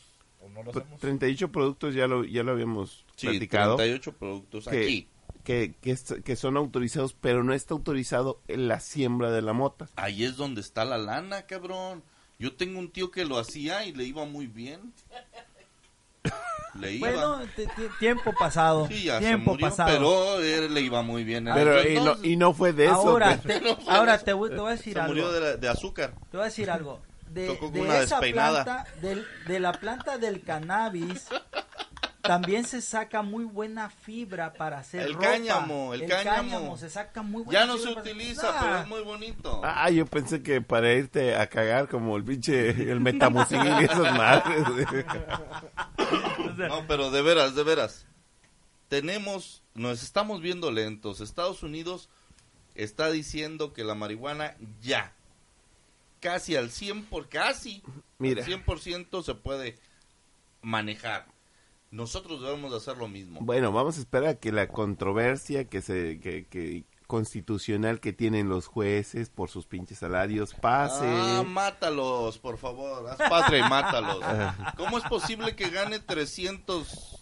[0.61, 0.99] no lo pues, hacemos.
[1.01, 5.07] 38 productos, ya lo, ya lo habíamos Sí, platicado, 38 productos que, aquí.
[5.43, 9.89] que, que, que son autorizados, pero no está autorizado en la siembra de la mota.
[9.95, 12.03] Ahí es donde está la lana, cabrón.
[12.39, 14.93] Yo tengo un tío que lo hacía y le iba muy bien.
[16.79, 17.09] Le iba.
[17.09, 17.39] Bueno,
[17.99, 18.87] tiempo pasado.
[18.87, 19.89] sí, ya se tiempo murió, pasado.
[19.91, 21.47] pero él le iba muy bien.
[21.49, 22.93] en Pero y no, y no fue de eso.
[22.95, 23.61] ahora, pues.
[23.61, 24.25] te, No fue ahora eso.
[24.25, 25.13] te, voy, te voy a decir se algo.
[25.13, 26.13] murió de, la- de azúcar.
[26.31, 27.01] Te voy a decir algo.
[27.33, 28.63] De, Tocó con de una esa despeinada.
[28.63, 31.27] planta, del- de la planta del cannabis,
[32.21, 35.27] también se saca muy buena fibra para hacer El ropa.
[35.27, 36.77] cáñamo, el cáñamo.
[36.77, 39.61] se saca muy buena Ya no se fibra utiliza, Ah, pero es muy bonito.
[39.63, 43.97] Ah, yo pensé que para irte a cagar como el pinche, el metamucil y esas
[44.17, 44.67] madres.
[46.69, 48.05] No, pero de veras, de veras.
[48.87, 51.21] Tenemos, nos estamos viendo lentos.
[51.21, 52.09] Estados Unidos
[52.75, 55.13] está diciendo que la marihuana ya,
[56.21, 57.83] casi al 100 por casi,
[58.19, 58.45] Mira.
[58.45, 59.77] al 100% se puede
[60.61, 61.25] manejar.
[61.89, 63.41] Nosotros debemos de hacer lo mismo.
[63.41, 68.47] Bueno, vamos a esperar a que la controversia que se que, que constitucional que tienen
[68.47, 71.03] los jueces por sus pinches salarios pase.
[71.05, 73.09] Ah, mátalos, por favor.
[73.09, 74.19] Haz patria y mátalos.
[74.77, 77.17] ¿Cómo es posible que gane 300?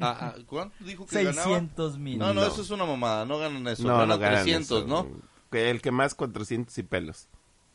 [0.00, 1.44] Ah, ah, ¿Cuánto dijo que ganaba?
[1.44, 2.18] 600 mil.
[2.18, 2.46] No, no, No.
[2.46, 3.26] eso es una mamada.
[3.26, 3.82] No ganan eso.
[3.82, 5.06] no, ganan no ganan 300, eso, ¿no?
[5.50, 7.28] El que más 400 y pelos.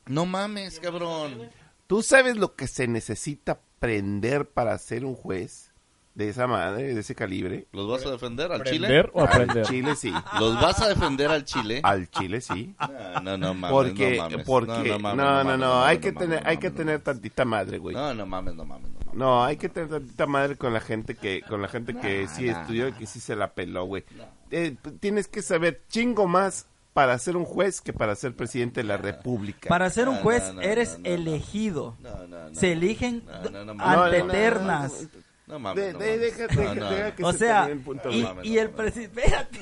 [0.07, 1.49] No mames, cabrón.
[1.87, 5.71] ¿Tú sabes lo que se necesita aprender para ser un juez
[6.15, 7.67] de esa madre, de ese calibre?
[7.71, 8.85] ¿Los vas a defender al Chile?
[8.87, 9.57] ¿Aprender o aprender?
[9.59, 10.13] Al Chile sí.
[10.39, 11.79] ¿Los vas a defender al Chile?
[11.83, 12.75] Al Chile sí.
[12.79, 14.45] No, no, no mames, Porque, no mames.
[14.45, 16.61] porque, no, no, mames, no, no, mames, hay mames, que no tener, mames, hay no
[16.61, 17.95] que mames, tener no tantita madre, güey.
[17.95, 18.09] mames.
[18.09, 19.13] No, no mames, no mames, no mames.
[19.13, 22.47] No, hay que tener tantita madre con la gente que, con la gente que sí
[22.49, 24.03] estudió y que sí se la peló, güey.
[24.51, 28.87] Eh, tienes que saber chingo más para ser un juez que para ser presidente de
[28.87, 29.67] la república.
[29.67, 31.97] Para ser un juez no, no, eres no, elegido.
[31.99, 32.55] No, no, no.
[32.55, 35.09] Se eligen No, no, mames,
[37.21, 37.69] O se sea,
[38.43, 39.59] y, el presidente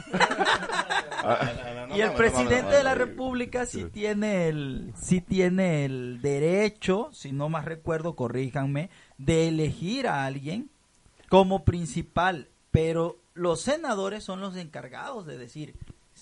[1.89, 7.31] No, y el presidente de la república sí tiene el sí tiene el derecho, si
[7.31, 10.69] no más recuerdo, corríjanme, de elegir a alguien
[11.29, 15.75] como principal, pero los senadores son los encargados de decir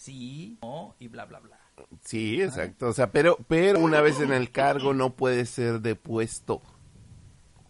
[0.10, 1.60] sí, no y bla bla bla.
[2.04, 2.88] Sí, exacto.
[2.88, 6.62] O sea, pero, pero una vez en el cargo no puede ser depuesto.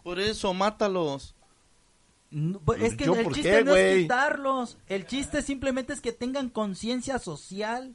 [0.02, 1.34] Por eso, mátalos.
[2.30, 6.00] No, pues, es que ¿Yo el chiste qué, no es quitarlos, el chiste simplemente es
[6.00, 7.94] que tengan conciencia social.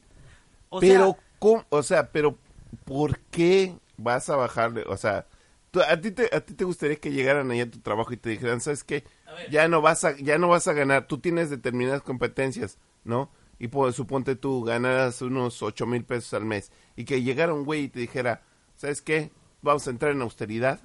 [0.68, 1.64] O pero, sea, ¿cómo?
[1.70, 2.36] o sea, pero
[2.84, 4.84] ¿por qué vas a bajarle?
[4.88, 5.26] O sea,
[5.70, 8.16] tú- a ti te, a ti te gustaría que llegaran ahí a tu trabajo y
[8.18, 9.04] te dijeran, ¿sabes qué?
[9.50, 11.06] Ya no vas a, ya no vas a ganar.
[11.06, 13.30] Tú tienes determinadas competencias, ¿no?
[13.58, 17.64] Y pues, suponte tú ganaras unos ocho mil pesos al mes y que llegara un
[17.64, 18.42] güey y te dijera,
[18.76, 19.30] ¿sabes qué?
[19.62, 20.80] Vamos a entrar en austeridad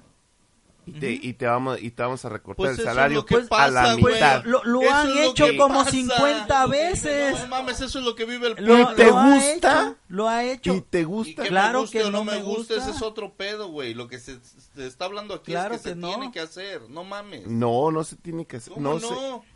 [0.84, 3.36] y te, y te vamos y te vamos a recortar Pues el salario lo que
[3.36, 3.46] a la
[3.82, 4.14] pasa, güey.
[4.14, 4.44] mitad.
[4.44, 5.90] lo, lo han es lo hecho que como pasa.
[5.92, 7.38] 50 veces.
[7.40, 8.94] No mames, eso es lo que vive el Lo, pueblo.
[8.96, 9.82] ¿Te lo ha gusta?
[9.82, 10.74] hecho, lo ha hecho.
[10.74, 12.74] y te Y gusta que Claro me guste que o no no me gusta.
[12.74, 13.94] ese es otro pedo, güey.
[13.94, 14.40] Lo que se,
[14.74, 16.08] se está hablando aquí Claro es que, que se no.
[16.08, 16.88] tiene que hacer.
[16.90, 17.46] No mames.
[17.46, 19.08] no no se tiene que hacer ¿Cómo no, no?
[19.08, 19.51] se-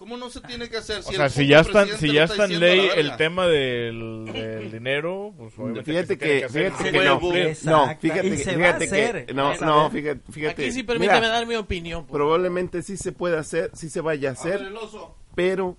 [0.00, 1.00] ¿Cómo no se tiene que hacer?
[1.00, 3.46] O Si sea, el si ya está, presidente si ya está en ley el tema
[3.46, 8.88] del, del dinero, pues obviamente Fíjate que, hacer, fíjate que no, no, fíjate, que- fíjate
[9.26, 9.92] que, no, Esa no, vez.
[9.92, 12.06] fíjate, fíjate, Aquí sí permíteme mira, dar mi opinión.
[12.06, 12.16] pues.
[12.16, 15.18] probablemente sí se puede hacer, sí se vaya a A ver, hacer, el oso.
[15.34, 15.76] pero,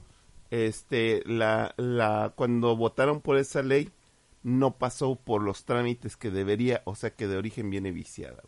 [0.51, 3.89] este, la, la, cuando votaron por esa ley,
[4.43, 8.43] no pasó por los trámites que debería, o sea que de origen viene viciada.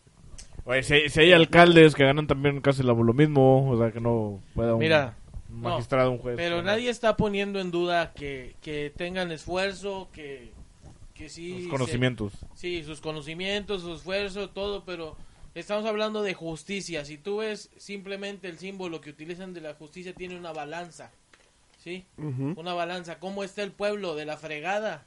[0.66, 4.40] Oye, si, si hay alcaldes que ganan también casi lo, mismo, o sea, que no
[4.54, 5.16] pueda Mira,
[5.54, 6.36] un magistrado, un juez.
[6.36, 10.52] Pero nadie está poniendo en duda que, que tengan esfuerzo, que,
[11.14, 11.52] que sí...
[11.54, 12.32] Sus se- conocimientos.
[12.54, 15.16] sí, sus conocimientos, su esfuerzo, todo, pero
[15.54, 17.04] Estamos hablando de justicia.
[17.04, 21.12] Si tú ves simplemente el símbolo que utilizan de la justicia, tiene una balanza.
[21.78, 22.06] ¿Sí?
[22.16, 23.20] Una balanza.
[23.20, 25.06] ¿Cómo está el pueblo de la fregada?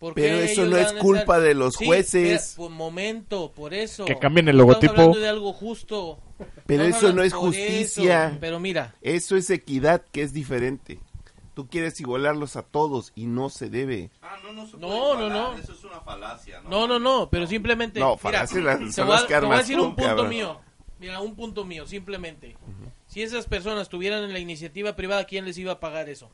[0.00, 2.54] ¿Por qué Pero eso no es a culpa estar- de los Sí, jueces.
[2.56, 4.06] por momento, por eso.
[4.06, 4.92] Que cambien el Estamos logotipo.
[4.92, 6.18] hablando de algo justo.
[6.66, 8.28] Pero Estamos eso no es justicia.
[8.28, 8.38] eso.
[8.40, 10.98] Pero mira, Eso es equidad, que es diferente.
[11.54, 14.10] Tú quieres igualarlos a todos y no se debe.
[14.22, 15.58] Ah, no, no se No, puede no, igualar, no.
[15.58, 16.70] Eso es una falacia, ¿no?
[16.70, 18.00] no, no, no, pero simplemente.
[18.00, 19.82] No, mira, falacias las- te son voy a- las que te voy a decir tú,
[19.84, 20.28] un punto cabrón.
[20.30, 20.60] mío.
[20.98, 22.56] Mira, un punto mío, simplemente.
[23.06, 26.30] Si esas personas estuvieran en la iniciativa privada, ¿quién les iba a pagar eso?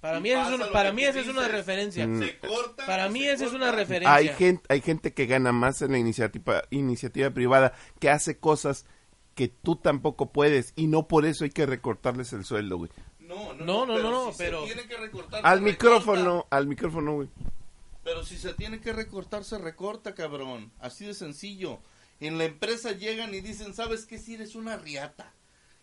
[0.00, 2.06] Para mí, esa es una, para mí esa es una referencia.
[2.06, 2.20] Mm.
[2.22, 4.14] Se corta, Para mí se esa es una referencia.
[4.14, 8.86] Hay gente, hay gente que gana más en la iniciativa, iniciativa privada, que hace cosas
[9.34, 12.90] que tú tampoco puedes y no por eso hay que recortarles el sueldo, güey.
[13.20, 16.24] No, no, No, no, pero no, no, si se pero- tiene que recortar, Al micrófono,
[16.36, 16.56] recorta.
[16.56, 17.28] al micrófono, güey.
[18.04, 20.72] Pero si se tiene que recortar, se recorta, cabrón.
[20.80, 21.80] Así de sencillo.
[22.20, 24.18] En la empresa llegan y dicen, ¿sabes qué?
[24.18, 25.32] Si eres una riata.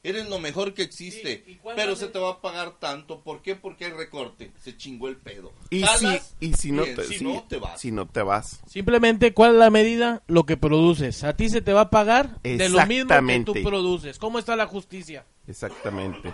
[0.05, 1.43] Eres lo mejor que existe.
[1.43, 3.21] Sí, ¿y cuál pero se te va a pagar tanto.
[3.21, 3.55] ¿Por qué?
[3.55, 4.51] Porque hay recorte.
[4.61, 5.51] Se chingó el pedo.
[5.71, 7.81] Y si, y si no bien, te, si no, te vas.
[7.81, 8.61] si no te vas.
[8.67, 10.21] Simplemente, ¿cuál es la medida?
[10.27, 11.23] Lo que produces.
[11.23, 14.19] A ti se te va a pagar de lo mismo que tú produces.
[14.19, 15.25] ¿Cómo está la justicia?
[15.47, 16.31] Exactamente.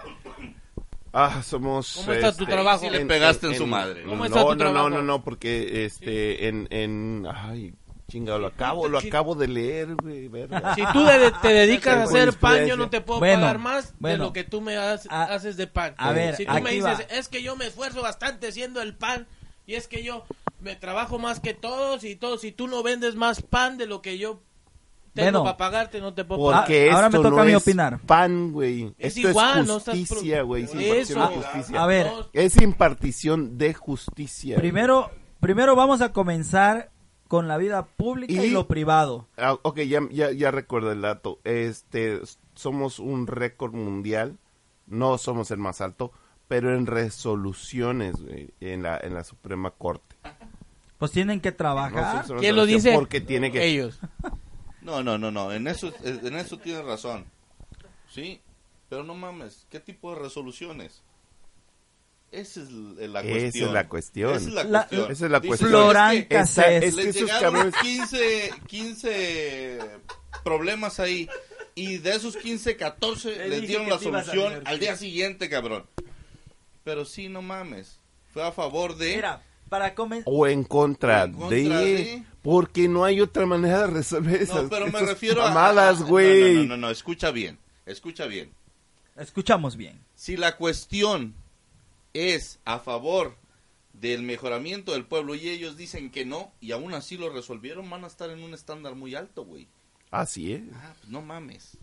[1.14, 1.96] Ah, somos.
[1.96, 2.86] ¿Cómo está tu trabajo?
[2.86, 4.04] Sí le pegaste en su madre.
[4.04, 4.90] ¿Cómo no, está tu no, no, trabajo?
[4.90, 7.74] no, no, porque este, en, en, ay,
[8.12, 10.74] chingado, lo acabo, lo acabo de leer, güey, verga.
[10.76, 13.94] Si tú de- te dedicas a hacer pan, yo no te puedo Bueno, pagar más
[14.00, 15.96] de lo que tú me has- A- haces de pan.
[15.98, 17.16] a ver, si tú me aquí dices, va.
[17.16, 19.28] es que yo me esfuerzo bastante haciendo el pan
[19.66, 20.26] y es que yo
[20.60, 24.02] me trabajo más que todos y todos, si tú no vendes más pan de lo
[24.02, 24.42] que yo
[25.14, 25.44] tengo Bueno.
[25.44, 26.62] para pagarte, no te puedo pagar.
[26.64, 28.00] Porque Ah, ahora me esto toca a no mí es opinar.
[28.00, 28.94] pan, güey.
[28.98, 30.64] Es Esto igual, es no estás justicia, pro- güey.
[30.64, 30.80] Es Eso.
[30.80, 31.84] impartición de justicia.
[31.84, 34.56] A ver, No, Es impartición de justicia.
[34.58, 36.91] Primero, primero vamos a comenzar
[37.32, 39.26] con la vida pública y, Y- lo privado.
[39.38, 41.40] Ah, ok, ya, ya, ya recuerdo el dato.
[41.46, 42.20] Este,
[42.56, 44.38] somos un récord mundial.
[44.86, 46.12] No somos el más alto,
[46.50, 48.16] pero en resoluciones,
[48.60, 50.18] en la, en la Suprema Corte.
[50.98, 52.26] Pues tienen que No trabajar.
[52.38, 52.92] ¿Quién lo dice?
[52.96, 53.66] Porque tiene que...
[53.66, 53.98] Ellos.
[54.82, 55.54] No, no, no, no.
[55.54, 57.26] En eso, en eso tienes razón.
[58.10, 58.42] Sí.
[58.90, 59.68] Pero no mames.
[59.70, 61.04] ¿Qué tipo de resoluciones?
[62.32, 63.68] Esa es la Esa cuestión.
[63.68, 64.36] es la cuestión.
[64.36, 65.12] Esa es la, La- cuestión.
[65.12, 65.70] esa es la cuestión.
[65.70, 66.84] Florán "Es que Esa- Cassés.
[66.84, 67.76] es que les esos llegaron cabrones...
[67.82, 69.80] 15, 15
[70.44, 71.30] problemas ahí.
[71.76, 75.50] Y de esos 15, 14 Te les dije dieron la a solución al día siguiente,
[75.50, 75.86] cabrón.
[76.84, 77.98] Pero sí, no mames.
[78.34, 79.16] Fue a favor de...
[79.16, 80.26] Mira, para comenzar...
[80.34, 81.86] O en contra, O en contra de...
[81.96, 85.50] de- Porque no hay otra manera de resolver esas, No, pero me esas refiero a...
[85.50, 86.54] mamadas, No, güey.
[86.56, 87.58] No, no, no, no, escucha bien.
[87.86, 88.52] Escucha bien.
[89.18, 90.00] Escuchamos bien.
[90.16, 91.36] Si la cuestión
[92.14, 93.36] es a favor
[93.94, 98.04] del mejoramiento del pueblo y ellos dicen que no y aún así lo resolvieron, van
[98.04, 99.68] a estar en un estándar muy alto, güey.
[100.10, 100.64] Así es.
[100.74, 101.78] Ah, pues no mames.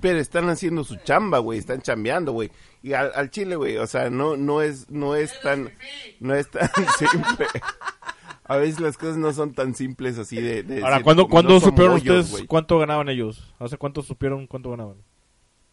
[0.00, 2.50] Pero están haciendo su chamba, güey, están chambeando, güey.
[2.82, 5.72] Y al, al chile, güey, o sea, no no es no es tan
[6.20, 7.46] no es tan simple.
[8.44, 11.32] A veces las cosas no son tan simples así de, de Ahora, decir, ¿cuándo, como
[11.32, 13.54] ¿cuándo no son supieron ustedes cuánto ganaban ellos?
[13.58, 14.96] ¿Hace cuánto supieron cuánto ganaban?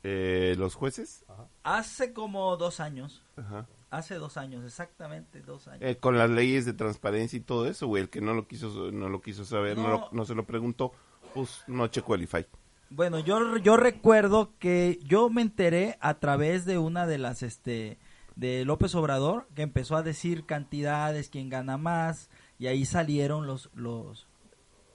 [0.08, 1.26] Eh, los jueces?
[1.64, 3.24] Hace como dos años.
[3.38, 3.68] Ajá.
[3.90, 5.82] Hace dos años, exactamente dos años.
[5.82, 8.92] Eh, con las leyes de transparencia y todo eso, güey, el que no lo quiso
[8.92, 9.90] no lo quiso saber, no, No.
[9.90, 10.92] lo- no se lo preguntó,
[11.34, 12.46] pues no checó el IFAI.
[12.90, 17.98] Bueno, yo, yo recuerdo que yo me enteré a través de una de las, este,
[18.36, 22.30] de López Obrador, que empezó a decir cantidades, quién gana más,
[22.60, 24.28] y ahí salieron los, los,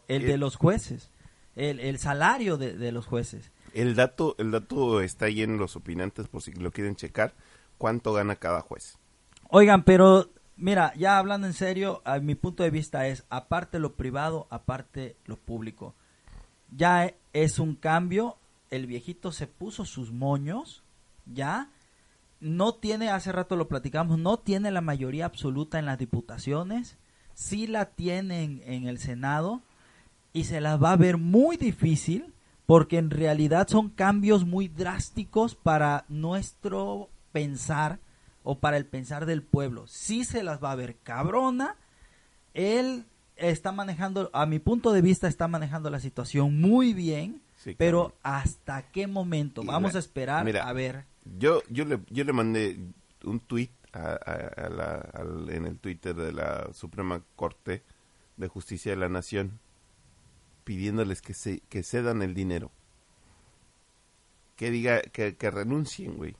[0.08, 0.38] el de Eh.
[0.38, 1.10] los jueces,
[1.56, 3.50] el, el salario de, de los jueces.
[3.74, 7.34] El dato el dato está ahí en los opinantes por si lo quieren checar,
[7.78, 8.98] cuánto gana cada juez.
[9.48, 13.94] Oigan, pero mira, ya hablando en serio, a mi punto de vista es aparte lo
[13.96, 15.94] privado, aparte lo público.
[16.70, 18.36] Ya es un cambio,
[18.70, 20.84] el viejito se puso sus moños,
[21.26, 21.70] ya
[22.38, 26.96] no tiene, hace rato lo platicamos, no tiene la mayoría absoluta en las diputaciones,
[27.34, 29.62] sí la tiene en, en el Senado
[30.32, 32.32] y se las va a ver muy difícil
[32.70, 37.98] porque en realidad son cambios muy drásticos para nuestro pensar
[38.44, 39.88] o para el pensar del pueblo.
[39.88, 41.74] Sí se las va a ver cabrona.
[42.54, 47.42] Él está manejando, a mi punto de vista, está manejando la situación muy bien.
[47.56, 48.14] Sí, pero.
[48.22, 49.62] ¿hasta qué momento?
[49.62, 50.68] Mira, Vamos a esperar mira.
[50.68, 51.06] a ver.
[51.24, 52.78] Yo, yo, le, yo le mandé
[53.24, 57.82] un tweet a, a- a la- al- en el Twitter de la Suprema Corte
[58.36, 59.58] de Justicia de la Nación
[60.70, 62.70] pidiéndoles que, se, que cedan el dinero.
[64.54, 66.36] Que diga, que, que renuncien, güey.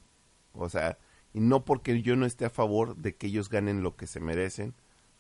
[0.55, 0.99] O sea,
[1.35, 4.21] y no porque yo no esté a favor de que ellos ganen lo que se
[4.21, 4.73] merecen,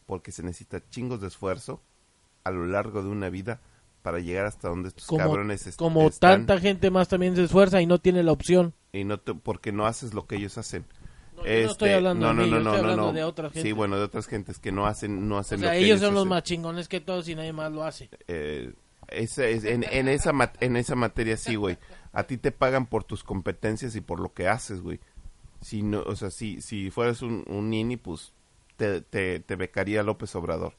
[0.06, 1.82] porque se necesita chingos de esfuerzo
[2.44, 3.61] a lo largo de una vida
[4.02, 7.42] para llegar hasta donde estos Como, cabrones est- como están tanta gente más también se
[7.42, 8.74] esfuerza y no tiene la opción.
[8.92, 10.84] y no te- porque no haces lo que ellos hacen.
[11.36, 14.02] No, yo no estoy hablando de mí, yo estoy hablando de otras Sí, bueno, de
[14.04, 16.42] otras gentes que no hacen no O hacen sea, lo que ellos son los más
[16.44, 18.08] chingones que todos y nadie más lo hace.
[18.28, 18.72] Eh,
[19.11, 21.78] esa es- en, en esa mat- en esa materia sí, güey.
[22.12, 25.00] A ti te pagan por tus competencias y por lo que haces, güey.
[25.61, 28.32] Si no, o sea, si si fueras un, un nini, pues
[28.76, 30.74] te, te, te becaría López Obrador.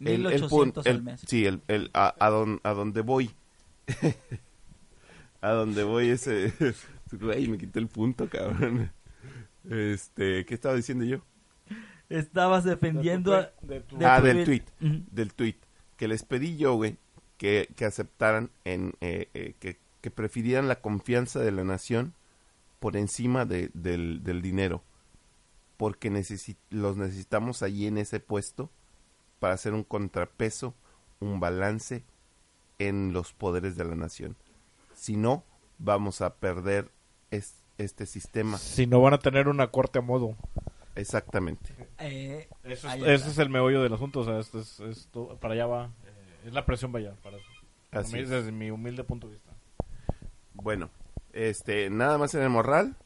[0.00, 1.20] El- el 1800 pun- al el- mes.
[1.26, 3.30] Sí, el, el, a, a, don- a donde voy.
[5.40, 6.52] a donde voy ese...
[7.12, 8.92] Güey, me quité el punto, cabrón.
[9.70, 11.24] Este, ¿qué estaba diciendo yo?
[12.10, 13.50] Estabas defendiendo a...
[13.62, 14.64] De tu- de ah, del tweet.
[14.80, 15.56] Del tweet.
[15.96, 16.98] Que les pedí yo, güey,
[17.38, 18.92] que, que aceptaran en...
[19.00, 22.14] eh, eh, que, que prefirieran la confianza de la nación
[22.78, 24.82] por encima de- del, del dinero.
[25.76, 28.70] Porque necesi- los necesitamos allí en ese puesto
[29.40, 30.74] para hacer un contrapeso,
[31.20, 32.04] un balance
[32.78, 34.36] en los poderes de la nación.
[34.94, 35.42] Si no,
[35.78, 36.90] vamos a perder
[37.32, 38.58] es- este sistema.
[38.58, 40.36] Si no van a tener una corte a modo.
[40.96, 41.72] Exactamente.
[41.98, 43.28] Eh, Eso es, ese está.
[43.30, 44.20] es el meollo del asunto.
[44.20, 45.90] O sea, esto es, esto- para allá va.
[46.48, 47.14] Es la presión allá.
[47.22, 47.46] Para eso.
[47.92, 48.30] Así A mí, es.
[48.30, 49.52] Desde mi humilde punto de vista.
[50.54, 50.90] Bueno,
[51.32, 52.96] este, nada más en el morral.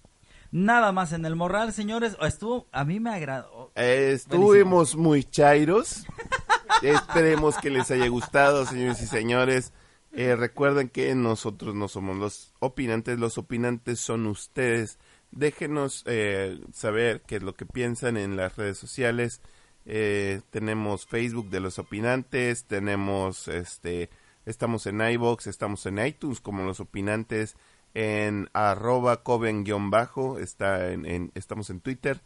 [0.51, 2.17] Nada más en el morral, señores.
[2.21, 3.73] Estuvo, a mí me agradó.
[3.75, 6.05] Eh, estuvimos muy chairos.
[6.83, 9.73] Esperemos que les haya gustado, señores y señores.
[10.13, 14.99] Eh, recuerden que nosotros no somos los opinantes, los opinantes son ustedes.
[15.31, 19.41] Déjenos eh, saber qué es lo que piensan en las redes sociales.
[19.87, 24.11] Eh, tenemos Facebook de los opinantes, tenemos este,
[24.47, 27.57] estamos en iBox, estamos en iTunes como los opinantes,
[27.95, 32.21] en arroba coven-bajo, está en, en- estamos en Twitter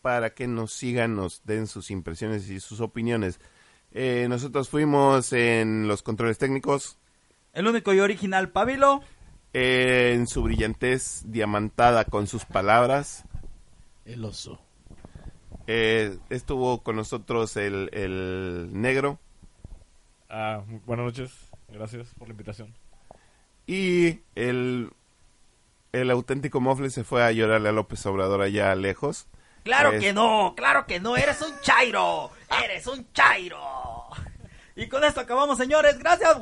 [0.00, 3.38] para que nos sigan, nos den sus impresiones y sus opiniones.
[3.92, 6.96] Eh, nosotros fuimos en los controles técnicos,
[7.52, 9.02] El único y original Pabilo.
[9.52, 13.24] eh, en su brillantez diamantada con sus palabras.
[14.06, 14.58] El oso.
[15.66, 19.18] Eh, estuvo con nosotros el, el negro
[20.28, 21.30] Ah, buenas noches.
[21.68, 22.74] Gracias por la invitación.
[23.66, 24.90] y el,
[25.92, 29.26] el auténtico mofle se fue a llorarle a López Obrador allá lejos.
[29.62, 32.30] Claro Es- que no, claro que no, eres un chairo,
[32.64, 33.60] eres un chairo.
[34.74, 36.36] Y con esto acabamos, señores, gracias.